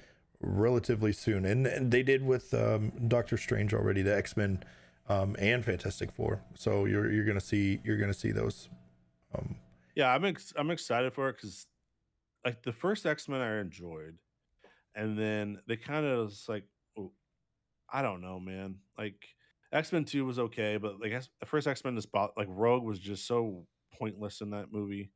[0.40, 4.62] relatively soon, and, and they did with um, Doctor Strange already, the X Men
[5.08, 6.42] um, and Fantastic Four.
[6.54, 8.68] So you're you're going to see you're going to see those.
[9.36, 9.56] Um,
[9.94, 11.66] yeah i'm ex- i'm excited for it because
[12.44, 14.16] like the first x-men i enjoyed
[14.94, 16.64] and then they kind of was like
[16.98, 17.12] oh,
[17.92, 19.26] i don't know man like
[19.72, 22.98] x-men 2 was okay but like X- the first x-men is about like rogue was
[22.98, 23.66] just so
[23.98, 25.10] pointless in that movie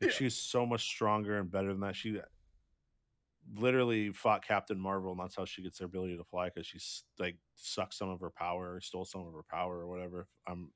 [0.00, 0.16] like Yeah.
[0.16, 2.20] she's so much stronger and better than that she
[3.56, 7.04] literally fought Captain Marvel, and that's how she gets her ability to fly because she's
[7.18, 10.28] like sucked some of her power or stole some of her power or whatever.
[10.46, 10.70] Um,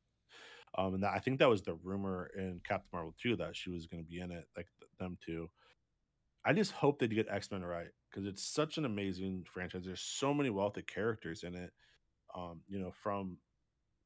[0.79, 3.71] um, and that, I think that was the rumor in Captain Marvel too that she
[3.71, 5.51] was going to be in it, like th- them two.
[6.45, 9.83] I just hope they get X Men right because it's such an amazing franchise.
[9.85, 11.71] There's so many wealthy characters in it.
[12.35, 13.37] Um, you know, from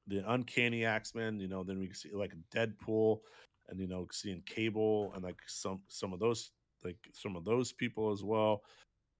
[0.06, 3.20] the Uncanny X Men, you know, then we see like Deadpool,
[3.68, 6.50] and you know, seeing Cable and like some some of those
[6.84, 8.62] like some of those people as well.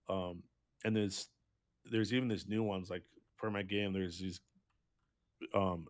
[0.08, 0.42] Um,
[0.84, 1.28] and there's
[1.90, 3.02] there's even these new ones like
[3.36, 3.92] for my game.
[3.92, 4.38] There's these
[5.54, 5.86] um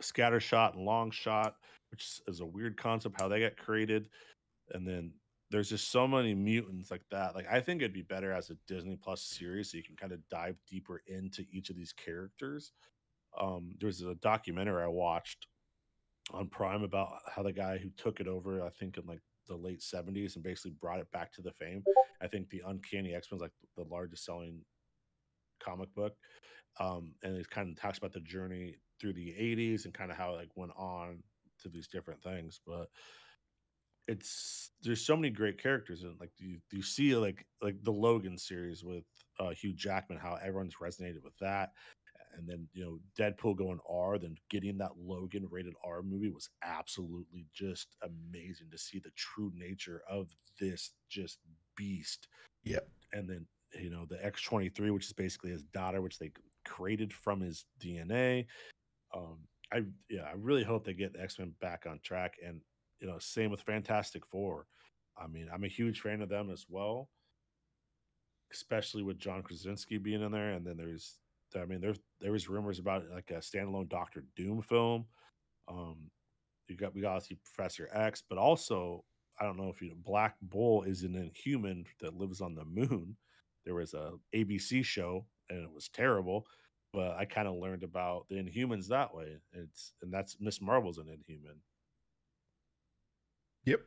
[0.00, 1.56] scatter shot and long shot,
[1.90, 4.08] which is a weird concept how they got created.
[4.72, 5.12] And then
[5.50, 7.34] there's just so many mutants like that.
[7.34, 10.12] Like I think it'd be better as a Disney Plus series, so you can kind
[10.12, 12.72] of dive deeper into each of these characters.
[13.40, 15.46] Um, there's a documentary I watched
[16.32, 19.56] on Prime about how the guy who took it over, I think in like the
[19.56, 21.82] late 70s and basically brought it back to the fame.
[22.20, 24.60] I think the Uncanny X-Men's like the largest selling
[25.60, 26.14] comic book.
[26.78, 30.16] Um, and it kind of talks about the journey through the 80s and kind of
[30.16, 31.22] how it like went on
[31.62, 32.60] to these different things.
[32.66, 32.88] But
[34.08, 38.38] it's there's so many great characters and like you you see like like the Logan
[38.38, 39.04] series with
[39.38, 41.70] uh Hugh Jackman, how everyone's resonated with that.
[42.36, 46.48] And then you know Deadpool going R, then getting that Logan rated R movie was
[46.64, 50.28] absolutely just amazing to see the true nature of
[50.58, 51.38] this just
[51.76, 52.28] beast.
[52.64, 52.88] Yep.
[53.12, 53.46] And then
[53.78, 56.30] you know the X twenty three, which is basically his daughter, which they
[56.64, 58.46] created from his DNA.
[59.14, 59.38] Um,
[59.72, 62.60] I yeah, I really hope they get the X Men back on track, and
[63.00, 64.66] you know, same with Fantastic Four.
[65.16, 67.08] I mean, I'm a huge fan of them as well,
[68.52, 70.52] especially with John Krasinski being in there.
[70.52, 71.18] And then there's,
[71.56, 75.06] I mean, there's there was rumors about like a standalone Doctor Doom film.
[75.68, 76.10] Um,
[76.68, 79.04] you got we got to see Professor X, but also
[79.40, 82.64] I don't know if you know Black Bolt is an inhuman that lives on the
[82.64, 83.16] moon.
[83.64, 86.46] There was a ABC show and it was terrible,
[86.92, 89.36] but I kind of learned about the Inhumans that way.
[89.52, 91.56] It's and that's Miss Marvel's an Inhuman.
[93.68, 93.80] Yep.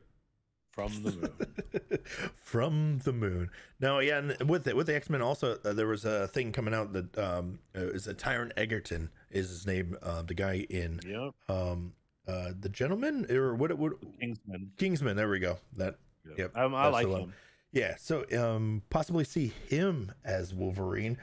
[0.71, 1.99] From the moon.
[2.38, 3.49] From the moon.
[3.79, 6.53] Now, yeah, and with the, with the X Men, also uh, there was a thing
[6.53, 8.15] coming out that um, uh, is a
[8.55, 11.34] Egerton is his name, uh, the guy in yep.
[11.49, 11.93] um,
[12.27, 13.77] uh, the gentleman or what?
[13.77, 13.93] What?
[14.19, 14.71] Kingsman.
[14.77, 15.17] Kingsman.
[15.17, 15.57] There we go.
[15.75, 15.95] That.
[16.29, 16.38] Yep.
[16.38, 16.57] Yep.
[16.57, 17.34] Um, I like him.
[17.73, 17.95] Yeah.
[17.97, 21.17] So um, possibly see him as Wolverine.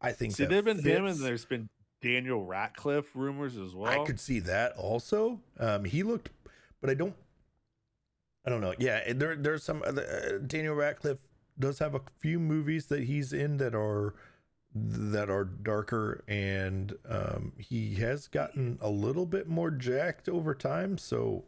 [0.00, 0.34] I think.
[0.34, 1.68] See, there've been him, and there's been
[2.02, 3.92] Daniel Radcliffe rumors as well.
[3.92, 5.40] I could see that also.
[5.58, 6.30] Um, he looked,
[6.80, 7.14] but I don't.
[8.48, 8.72] I don't know.
[8.78, 9.92] Yeah, there there's some uh,
[10.46, 11.18] Daniel Radcliffe
[11.58, 14.14] does have a few movies that he's in that are
[14.74, 20.96] that are darker, and um, he has gotten a little bit more jacked over time.
[20.96, 21.44] So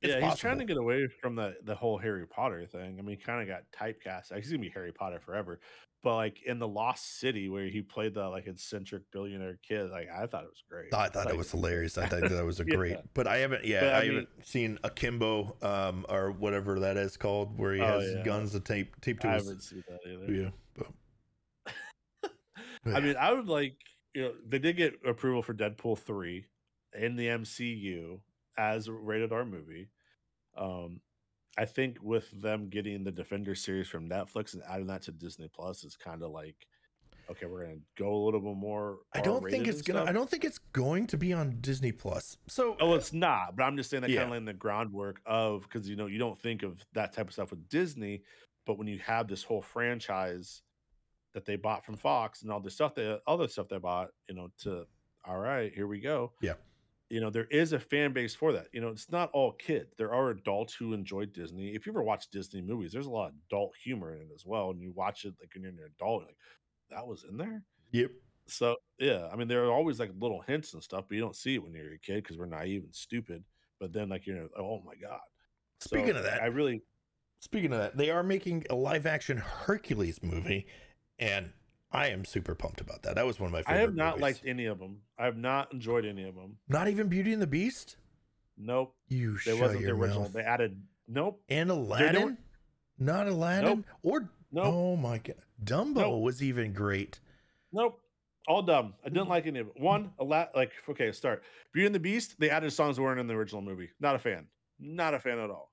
[0.00, 3.00] yeah, he's trying to get away from the the whole Harry Potter thing.
[3.00, 4.32] I mean, he kind of got typecast.
[4.36, 5.58] He's gonna be Harry Potter forever.
[6.02, 10.08] But like in the Lost City, where he played the like eccentric billionaire kid, like
[10.08, 10.94] I thought it was great.
[10.94, 11.98] I thought Like, it was hilarious.
[11.98, 12.76] I thought that was a Yeah.
[12.76, 13.64] great, but I haven't.
[13.64, 17.74] Yeah, But, I I, mean- haven't seen Akimbo, um, or whatever that is called, where
[17.74, 18.22] he Oh, has yeah.
[18.22, 19.44] guns to tape tape to I his.
[19.46, 20.32] haven't seen that either.
[20.32, 22.30] Yeah, but
[22.94, 23.74] I mean, I would like
[24.14, 26.44] you know they did get approval for Deadpool three
[26.96, 28.20] in the MCU
[28.56, 29.88] as a rated R movie.
[30.56, 31.00] Um,
[31.58, 35.48] I think with them getting the Defender series from Netflix and adding that to Disney
[35.52, 36.54] Plus is kind of like,
[37.30, 38.98] okay, we're gonna go a little bit more.
[39.12, 40.00] I don't think it's gonna.
[40.00, 40.08] stuff.
[40.08, 42.36] I don't think it's going to be on Disney Plus.
[42.46, 43.56] So Oh, it's not.
[43.56, 44.18] But I'm just saying that Yeah.
[44.20, 47.26] kind of laying the groundwork of because you know you don't think of that type
[47.26, 48.22] of stuff with Disney,
[48.64, 50.62] but when you have this whole franchise
[51.34, 54.34] that they bought from Fox and all the stuff they other stuff they bought, you
[54.36, 54.86] know, to
[55.24, 56.32] all right, here we go.
[56.40, 56.54] Yeah.
[57.10, 58.66] You know, there is a fan base for that.
[58.72, 59.94] You know, it's not all kids.
[59.96, 61.74] There are adults who enjoy Disney.
[61.74, 64.44] If you ever watch Disney movies, there's a lot of adult humor in it as
[64.44, 64.70] well.
[64.70, 66.36] And you watch it like when you're an adult, you're like,
[66.90, 68.10] that was in there yep.
[68.46, 71.36] so yeah, I mean there are always like little hints and stuff, but you don't
[71.36, 73.44] see it when you're a kid because we're naive and stupid.
[73.80, 75.20] But then like you're oh my god.
[75.80, 76.82] So, Speaking of that, I really
[77.40, 80.66] Speaking of that, they are making a live action Hercules movie,
[81.20, 81.52] and
[81.90, 83.14] I am super pumped about that.
[83.14, 83.76] That was one of my favorite.
[83.78, 84.22] I have not movies.
[84.22, 85.00] liked any of them.
[85.18, 86.58] I have not enjoyed any of them.
[86.68, 87.96] Not even Beauty and the Beast.
[88.58, 90.22] Nope, You they shut wasn't the original.
[90.22, 90.32] mouth.
[90.32, 92.38] They added nope, And doing- Aladdin.
[92.98, 93.84] Not Aladdin.
[94.02, 96.22] Or nope, oh my god, Dumbo Nope.
[96.22, 97.20] was even great.
[97.72, 98.00] nope.
[98.48, 98.94] All dumb.
[99.04, 99.78] I didn't like any of it.
[99.78, 101.42] One, a lot like okay, start.
[101.72, 102.34] Beauty and the Beast.
[102.40, 103.90] They added songs that weren't in the original movie.
[104.00, 104.46] Not a fan.
[104.80, 105.70] Not a fan at all.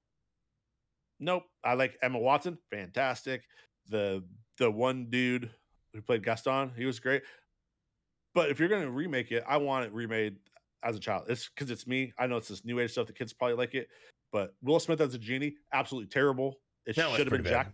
[1.19, 1.43] Nope.
[1.63, 2.57] I like Emma Watson.
[2.69, 3.43] Fantastic.
[3.89, 4.23] The
[4.57, 5.51] the one dude
[5.95, 7.23] who played Gaston, he was great.
[8.33, 10.35] But if you're gonna remake it, I want it remade
[10.83, 11.25] as a child.
[11.29, 12.13] It's because it's me.
[12.19, 13.07] I know it's this new age stuff.
[13.07, 13.87] The kids probably like it.
[14.31, 16.59] But Will Smith as a genie, absolutely terrible.
[16.85, 17.49] It should have been bad.
[17.49, 17.73] Jack.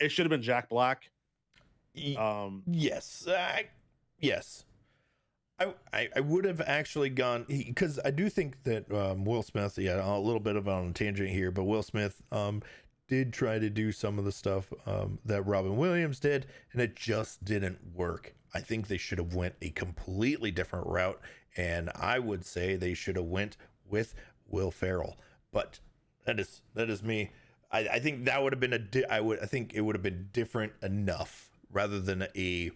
[0.00, 1.10] It should have been Jack Black.
[2.16, 3.64] Um, yes, I,
[4.20, 4.64] yes.
[5.58, 9.76] I, I, I would have actually gone because I do think that um, Will Smith,
[9.76, 12.62] yeah, a little bit of on a tangent here, but Will Smith um,
[13.08, 16.94] did try to do some of the stuff um, that Robin Williams did, and it
[16.94, 18.34] just didn't work.
[18.54, 21.20] I think they should have went a completely different route,
[21.56, 23.56] and I would say they should have went
[23.88, 24.14] with
[24.46, 25.16] Will Ferrell.
[25.52, 25.80] But
[26.24, 27.30] that is that is me.
[27.70, 29.94] I, I think that would have been a di- I would I think it would
[29.94, 32.70] have been different enough rather than a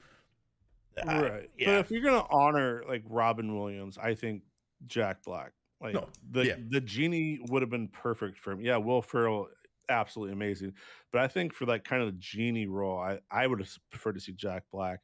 [1.07, 1.51] I- right.
[1.57, 1.67] yeah.
[1.77, 4.43] But if you're gonna honor like Robin Williams, I think
[4.87, 5.53] Jack Black.
[5.81, 6.55] Like No, the yeah.
[6.69, 8.61] the genie would have been perfect for him.
[8.61, 9.49] Yeah, Will Ferrell,
[9.89, 10.75] absolutely amazing.
[11.13, 14.15] But I think for like kind of the genie role, I I would have preferred
[14.15, 15.01] to see Jack Black.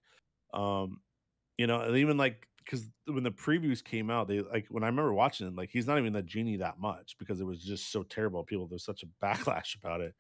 [0.55, 1.01] Um,
[1.57, 4.87] you know, and even like because when the previews came out, they like when I
[4.87, 7.91] remember watching it, like he's not even the genie that much because it was just
[7.91, 8.45] so terrible.
[8.45, 10.15] People there's such a backlash about it.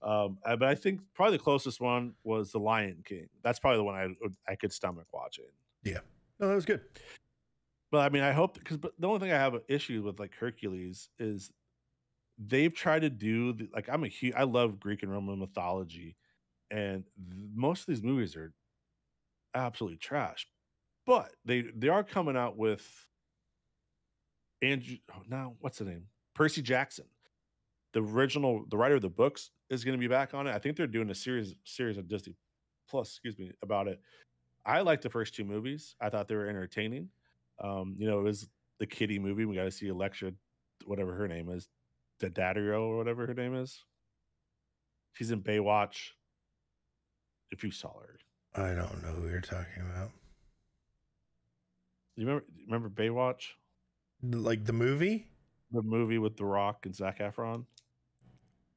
[0.00, 3.28] Um, uh, but I think probably the closest one was the Lion King.
[3.42, 5.46] That's probably the one I I could stomach watching.
[5.84, 6.00] Yeah,
[6.38, 6.80] no that was good.
[7.90, 10.20] But I mean, I hope because but the only thing I have an issue with
[10.20, 11.50] like Hercules is
[12.38, 16.16] they've tried to do the, like I'm a huge I love Greek and Roman mythology,
[16.70, 18.52] and th- most of these movies are
[19.54, 20.46] absolutely trash.
[21.06, 22.86] But they they are coming out with
[24.62, 24.96] Andrew.
[25.14, 26.04] Oh, now what's the name?
[26.34, 27.06] Percy Jackson,
[27.92, 30.54] the original, the writer of the books, is going to be back on it.
[30.54, 32.36] I think they're doing a series series on Disney
[32.88, 34.00] Plus, excuse me, about it.
[34.64, 35.94] I liked the first two movies.
[36.00, 37.08] I thought they were entertaining.
[37.62, 39.44] Um, you know, it was the kitty movie.
[39.44, 40.32] We got to see Electra,
[40.84, 41.68] whatever her name is,
[42.20, 43.84] Daddario or whatever her name is.
[45.12, 46.10] She's in Baywatch.
[47.50, 48.18] If you saw her,
[48.54, 50.10] I don't know who you're talking about.
[52.16, 53.42] you remember remember Baywatch,
[54.22, 55.26] Like the movie?
[55.70, 57.64] the movie with The Rock and Zac Efron.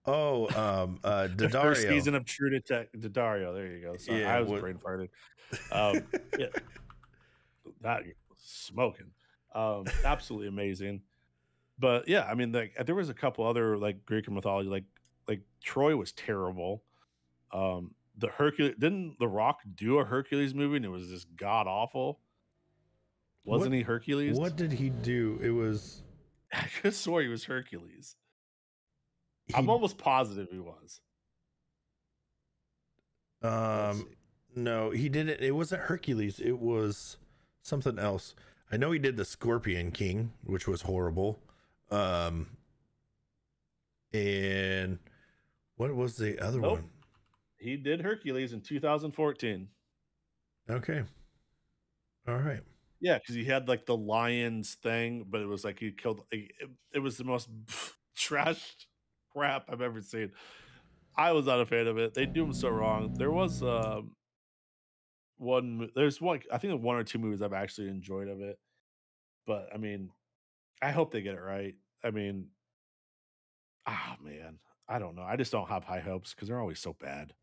[0.05, 1.89] Oh, um, uh, The first Daddario.
[1.89, 3.01] season of True Detective.
[3.01, 3.53] Daddario.
[3.53, 3.97] There you go.
[3.97, 5.09] So Yeah, I was what- brain farted.
[5.71, 6.03] Um,
[6.39, 6.47] yeah,
[7.81, 8.03] that
[8.37, 9.11] smoking.
[9.53, 11.01] Um, absolutely amazing.
[11.81, 14.83] But yeah, I mean, like there was a couple other like Greek mythology, like
[15.27, 16.83] like Troy was terrible.
[17.51, 21.67] Um, the Hercules didn't The Rock do a Hercules movie and it was just god
[21.67, 22.19] awful.
[23.43, 24.37] Wasn't What- he Hercules?
[24.37, 25.39] What did he do?
[25.41, 26.03] It was.
[26.53, 28.15] I just swore he was Hercules.
[29.47, 31.01] He, I'm almost positive he was.
[33.41, 34.07] Um,
[34.55, 35.41] no, he didn't.
[35.41, 36.39] It wasn't Hercules.
[36.39, 37.17] It was
[37.63, 38.35] something else.
[38.71, 41.39] I know he did the Scorpion King, which was horrible.
[41.91, 42.57] Um,
[44.13, 44.99] and
[45.75, 46.79] what was the other Nope.
[46.79, 46.91] one?
[47.59, 49.71] He did Hercules in 2014.
[50.69, 51.03] Okay.
[52.27, 52.63] All right.
[52.99, 56.19] Yeah, because he had like the lions thing, but it was like he killed.
[56.31, 57.49] like, It, it was the most
[58.15, 58.75] trash
[59.31, 60.31] crap I've ever seen.
[61.17, 62.13] I was not a fan of it.
[62.13, 63.13] They do him so wrong.
[63.17, 64.15] There was um
[65.37, 65.89] one.
[65.95, 66.41] There's one.
[66.51, 68.59] I think one or two movies I've actually enjoyed of it.
[69.47, 70.11] But I mean,
[70.81, 71.75] I hope they get it right.
[72.03, 72.47] I mean,
[73.85, 75.23] ah man, I don't know.
[75.23, 77.33] I just don't have high hopes because they're always so bad.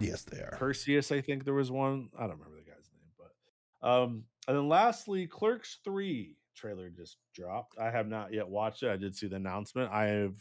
[0.00, 0.56] Yes, they are.
[0.58, 2.10] Perseus, I think there was one.
[2.16, 7.16] I don't remember the guy's name, but um, and then lastly, Clerks Three trailer just
[7.34, 7.78] dropped.
[7.78, 8.90] I have not yet watched it.
[8.90, 9.90] I did see the announcement.
[9.92, 10.34] I have.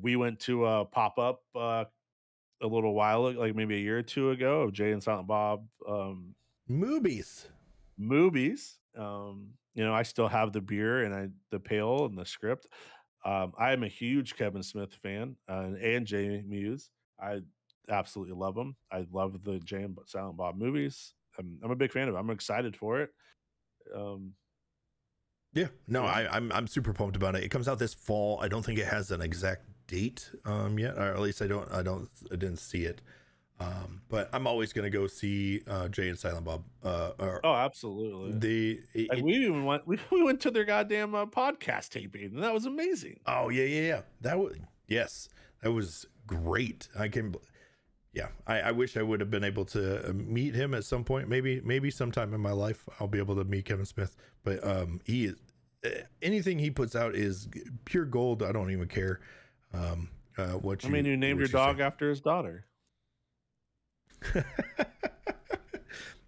[0.00, 1.84] We went to a pop up uh,
[2.62, 5.26] a little while, ago, like maybe a year or two ago, of Jay and Silent
[5.26, 6.34] Bob um,
[6.68, 7.48] Movies.
[7.96, 8.78] movies.
[8.96, 12.66] Um, you know, I still have the beer and I the pail and the script.
[13.24, 16.90] Um, I am a huge Kevin Smith fan uh, and Jay Mewes.
[17.22, 17.42] I
[17.88, 18.74] absolutely love them.
[18.90, 21.14] I love the Jay and Silent Bob movies.
[21.38, 22.18] I'm, I'm a big fan of it.
[22.18, 23.10] I'm excited for it.
[23.94, 24.34] Um,
[25.54, 26.10] Yeah, no, Yeah.
[26.10, 27.44] I, I'm I'm super pumped about it.
[27.44, 28.40] It comes out this fall.
[28.42, 31.70] I don't think it has an exact date um yet, or at least I don't
[31.72, 33.00] I don't I didn't see it.
[33.60, 36.64] Um, but I'm always gonna go see uh, Jay and Silent Bob.
[36.82, 38.38] Uh, or oh, absolutely.
[38.38, 42.24] the it- like we even went we, we went to their goddamn uh, podcast taping,
[42.34, 43.18] and that was amazing.
[43.26, 44.56] oh yeah yeah yeah that was
[44.86, 45.28] yes
[45.62, 46.88] that was great.
[46.98, 47.34] I can.
[48.12, 51.04] Yeah, I, I wish I would have been able to uh, meet him at some
[51.04, 51.28] point.
[51.28, 54.16] Maybe maybe sometime in my life I'll be able to meet Kevin Smith.
[54.44, 55.34] But um, he is
[55.84, 55.90] uh,
[56.22, 57.48] anything he puts out is
[57.84, 58.42] pure gold.
[58.42, 59.20] I don't even care.
[59.74, 61.58] Um, uh, what I mean, you named your you say.
[61.58, 62.64] dog after his daughter.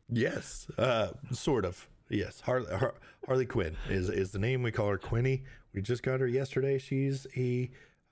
[0.08, 1.88] yes, uh, sort of.
[2.08, 2.94] Yes, Harley Har-
[3.26, 4.62] Harley Quinn is is the name.
[4.62, 5.44] We call her Quinny.
[5.72, 6.78] We just got her yesterday.
[6.78, 7.70] She's a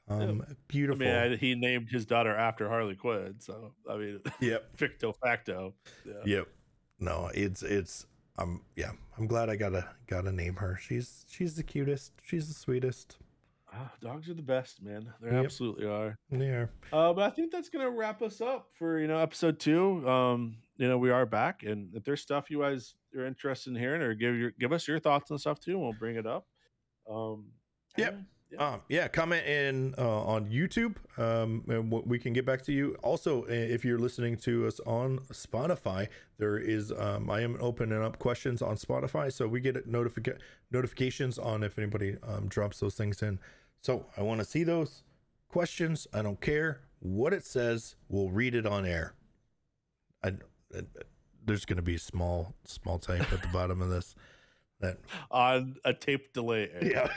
[0.09, 1.05] um, I beautiful.
[1.05, 5.75] mean, I, he named his daughter after Harley Quinn, so I mean, yep, ficto facto.
[6.07, 6.13] Yeah.
[6.25, 6.49] yep.
[6.99, 8.07] No, it's it's.
[8.39, 10.79] I'm um, yeah, I'm glad I gotta gotta name her.
[10.81, 12.13] She's she's the cutest.
[12.23, 13.17] She's the sweetest.
[13.73, 15.13] Ah, dogs are the best, man.
[15.21, 15.45] They Yep.
[15.45, 16.19] absolutely are.
[16.31, 16.67] Yeah.
[16.93, 20.09] Uh, but I think that's gonna wrap us up for you know episode two.
[20.09, 23.77] Um, you know we are back, and if there's stuff you guys are interested in
[23.77, 26.27] hearing, or give your give us your thoughts and stuff too, and we'll bring it
[26.27, 26.47] up.
[27.09, 27.53] Um,
[27.97, 28.15] Yep.
[28.51, 28.67] Yeah.
[28.67, 32.97] Um, yeah, comment in uh, on YouTube, um, and we can get back to you.
[33.03, 36.09] Also, if you're listening to us on Spotify,
[36.39, 40.39] there is um, I am opening up questions on Spotify, so we get notifica-
[40.71, 43.39] notifications on if anybody um, drops those things in.
[43.83, 45.03] So I want to see those
[45.49, 46.07] questions.
[46.13, 47.97] I don't care what it says.
[48.09, 49.15] We'll read it on air.
[50.23, 50.33] I,
[50.75, 50.83] I-
[51.45, 54.15] there's going to be a small small type at the bottom of this.
[54.81, 54.99] That
[55.31, 56.71] on a tape delay.
[56.83, 57.09] yeah.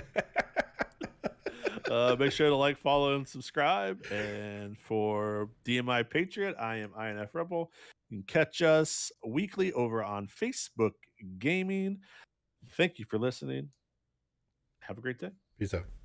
[1.90, 4.06] uh, make sure to like, follow, and subscribe.
[4.12, 7.72] And for DMI Patriot, I am INF Rebel.
[8.08, 10.92] You can catch us weekly over on Facebook
[11.38, 11.98] Gaming.
[12.76, 13.68] Thank you for listening.
[14.80, 15.30] Have a great day.
[15.60, 15.99] Peace out.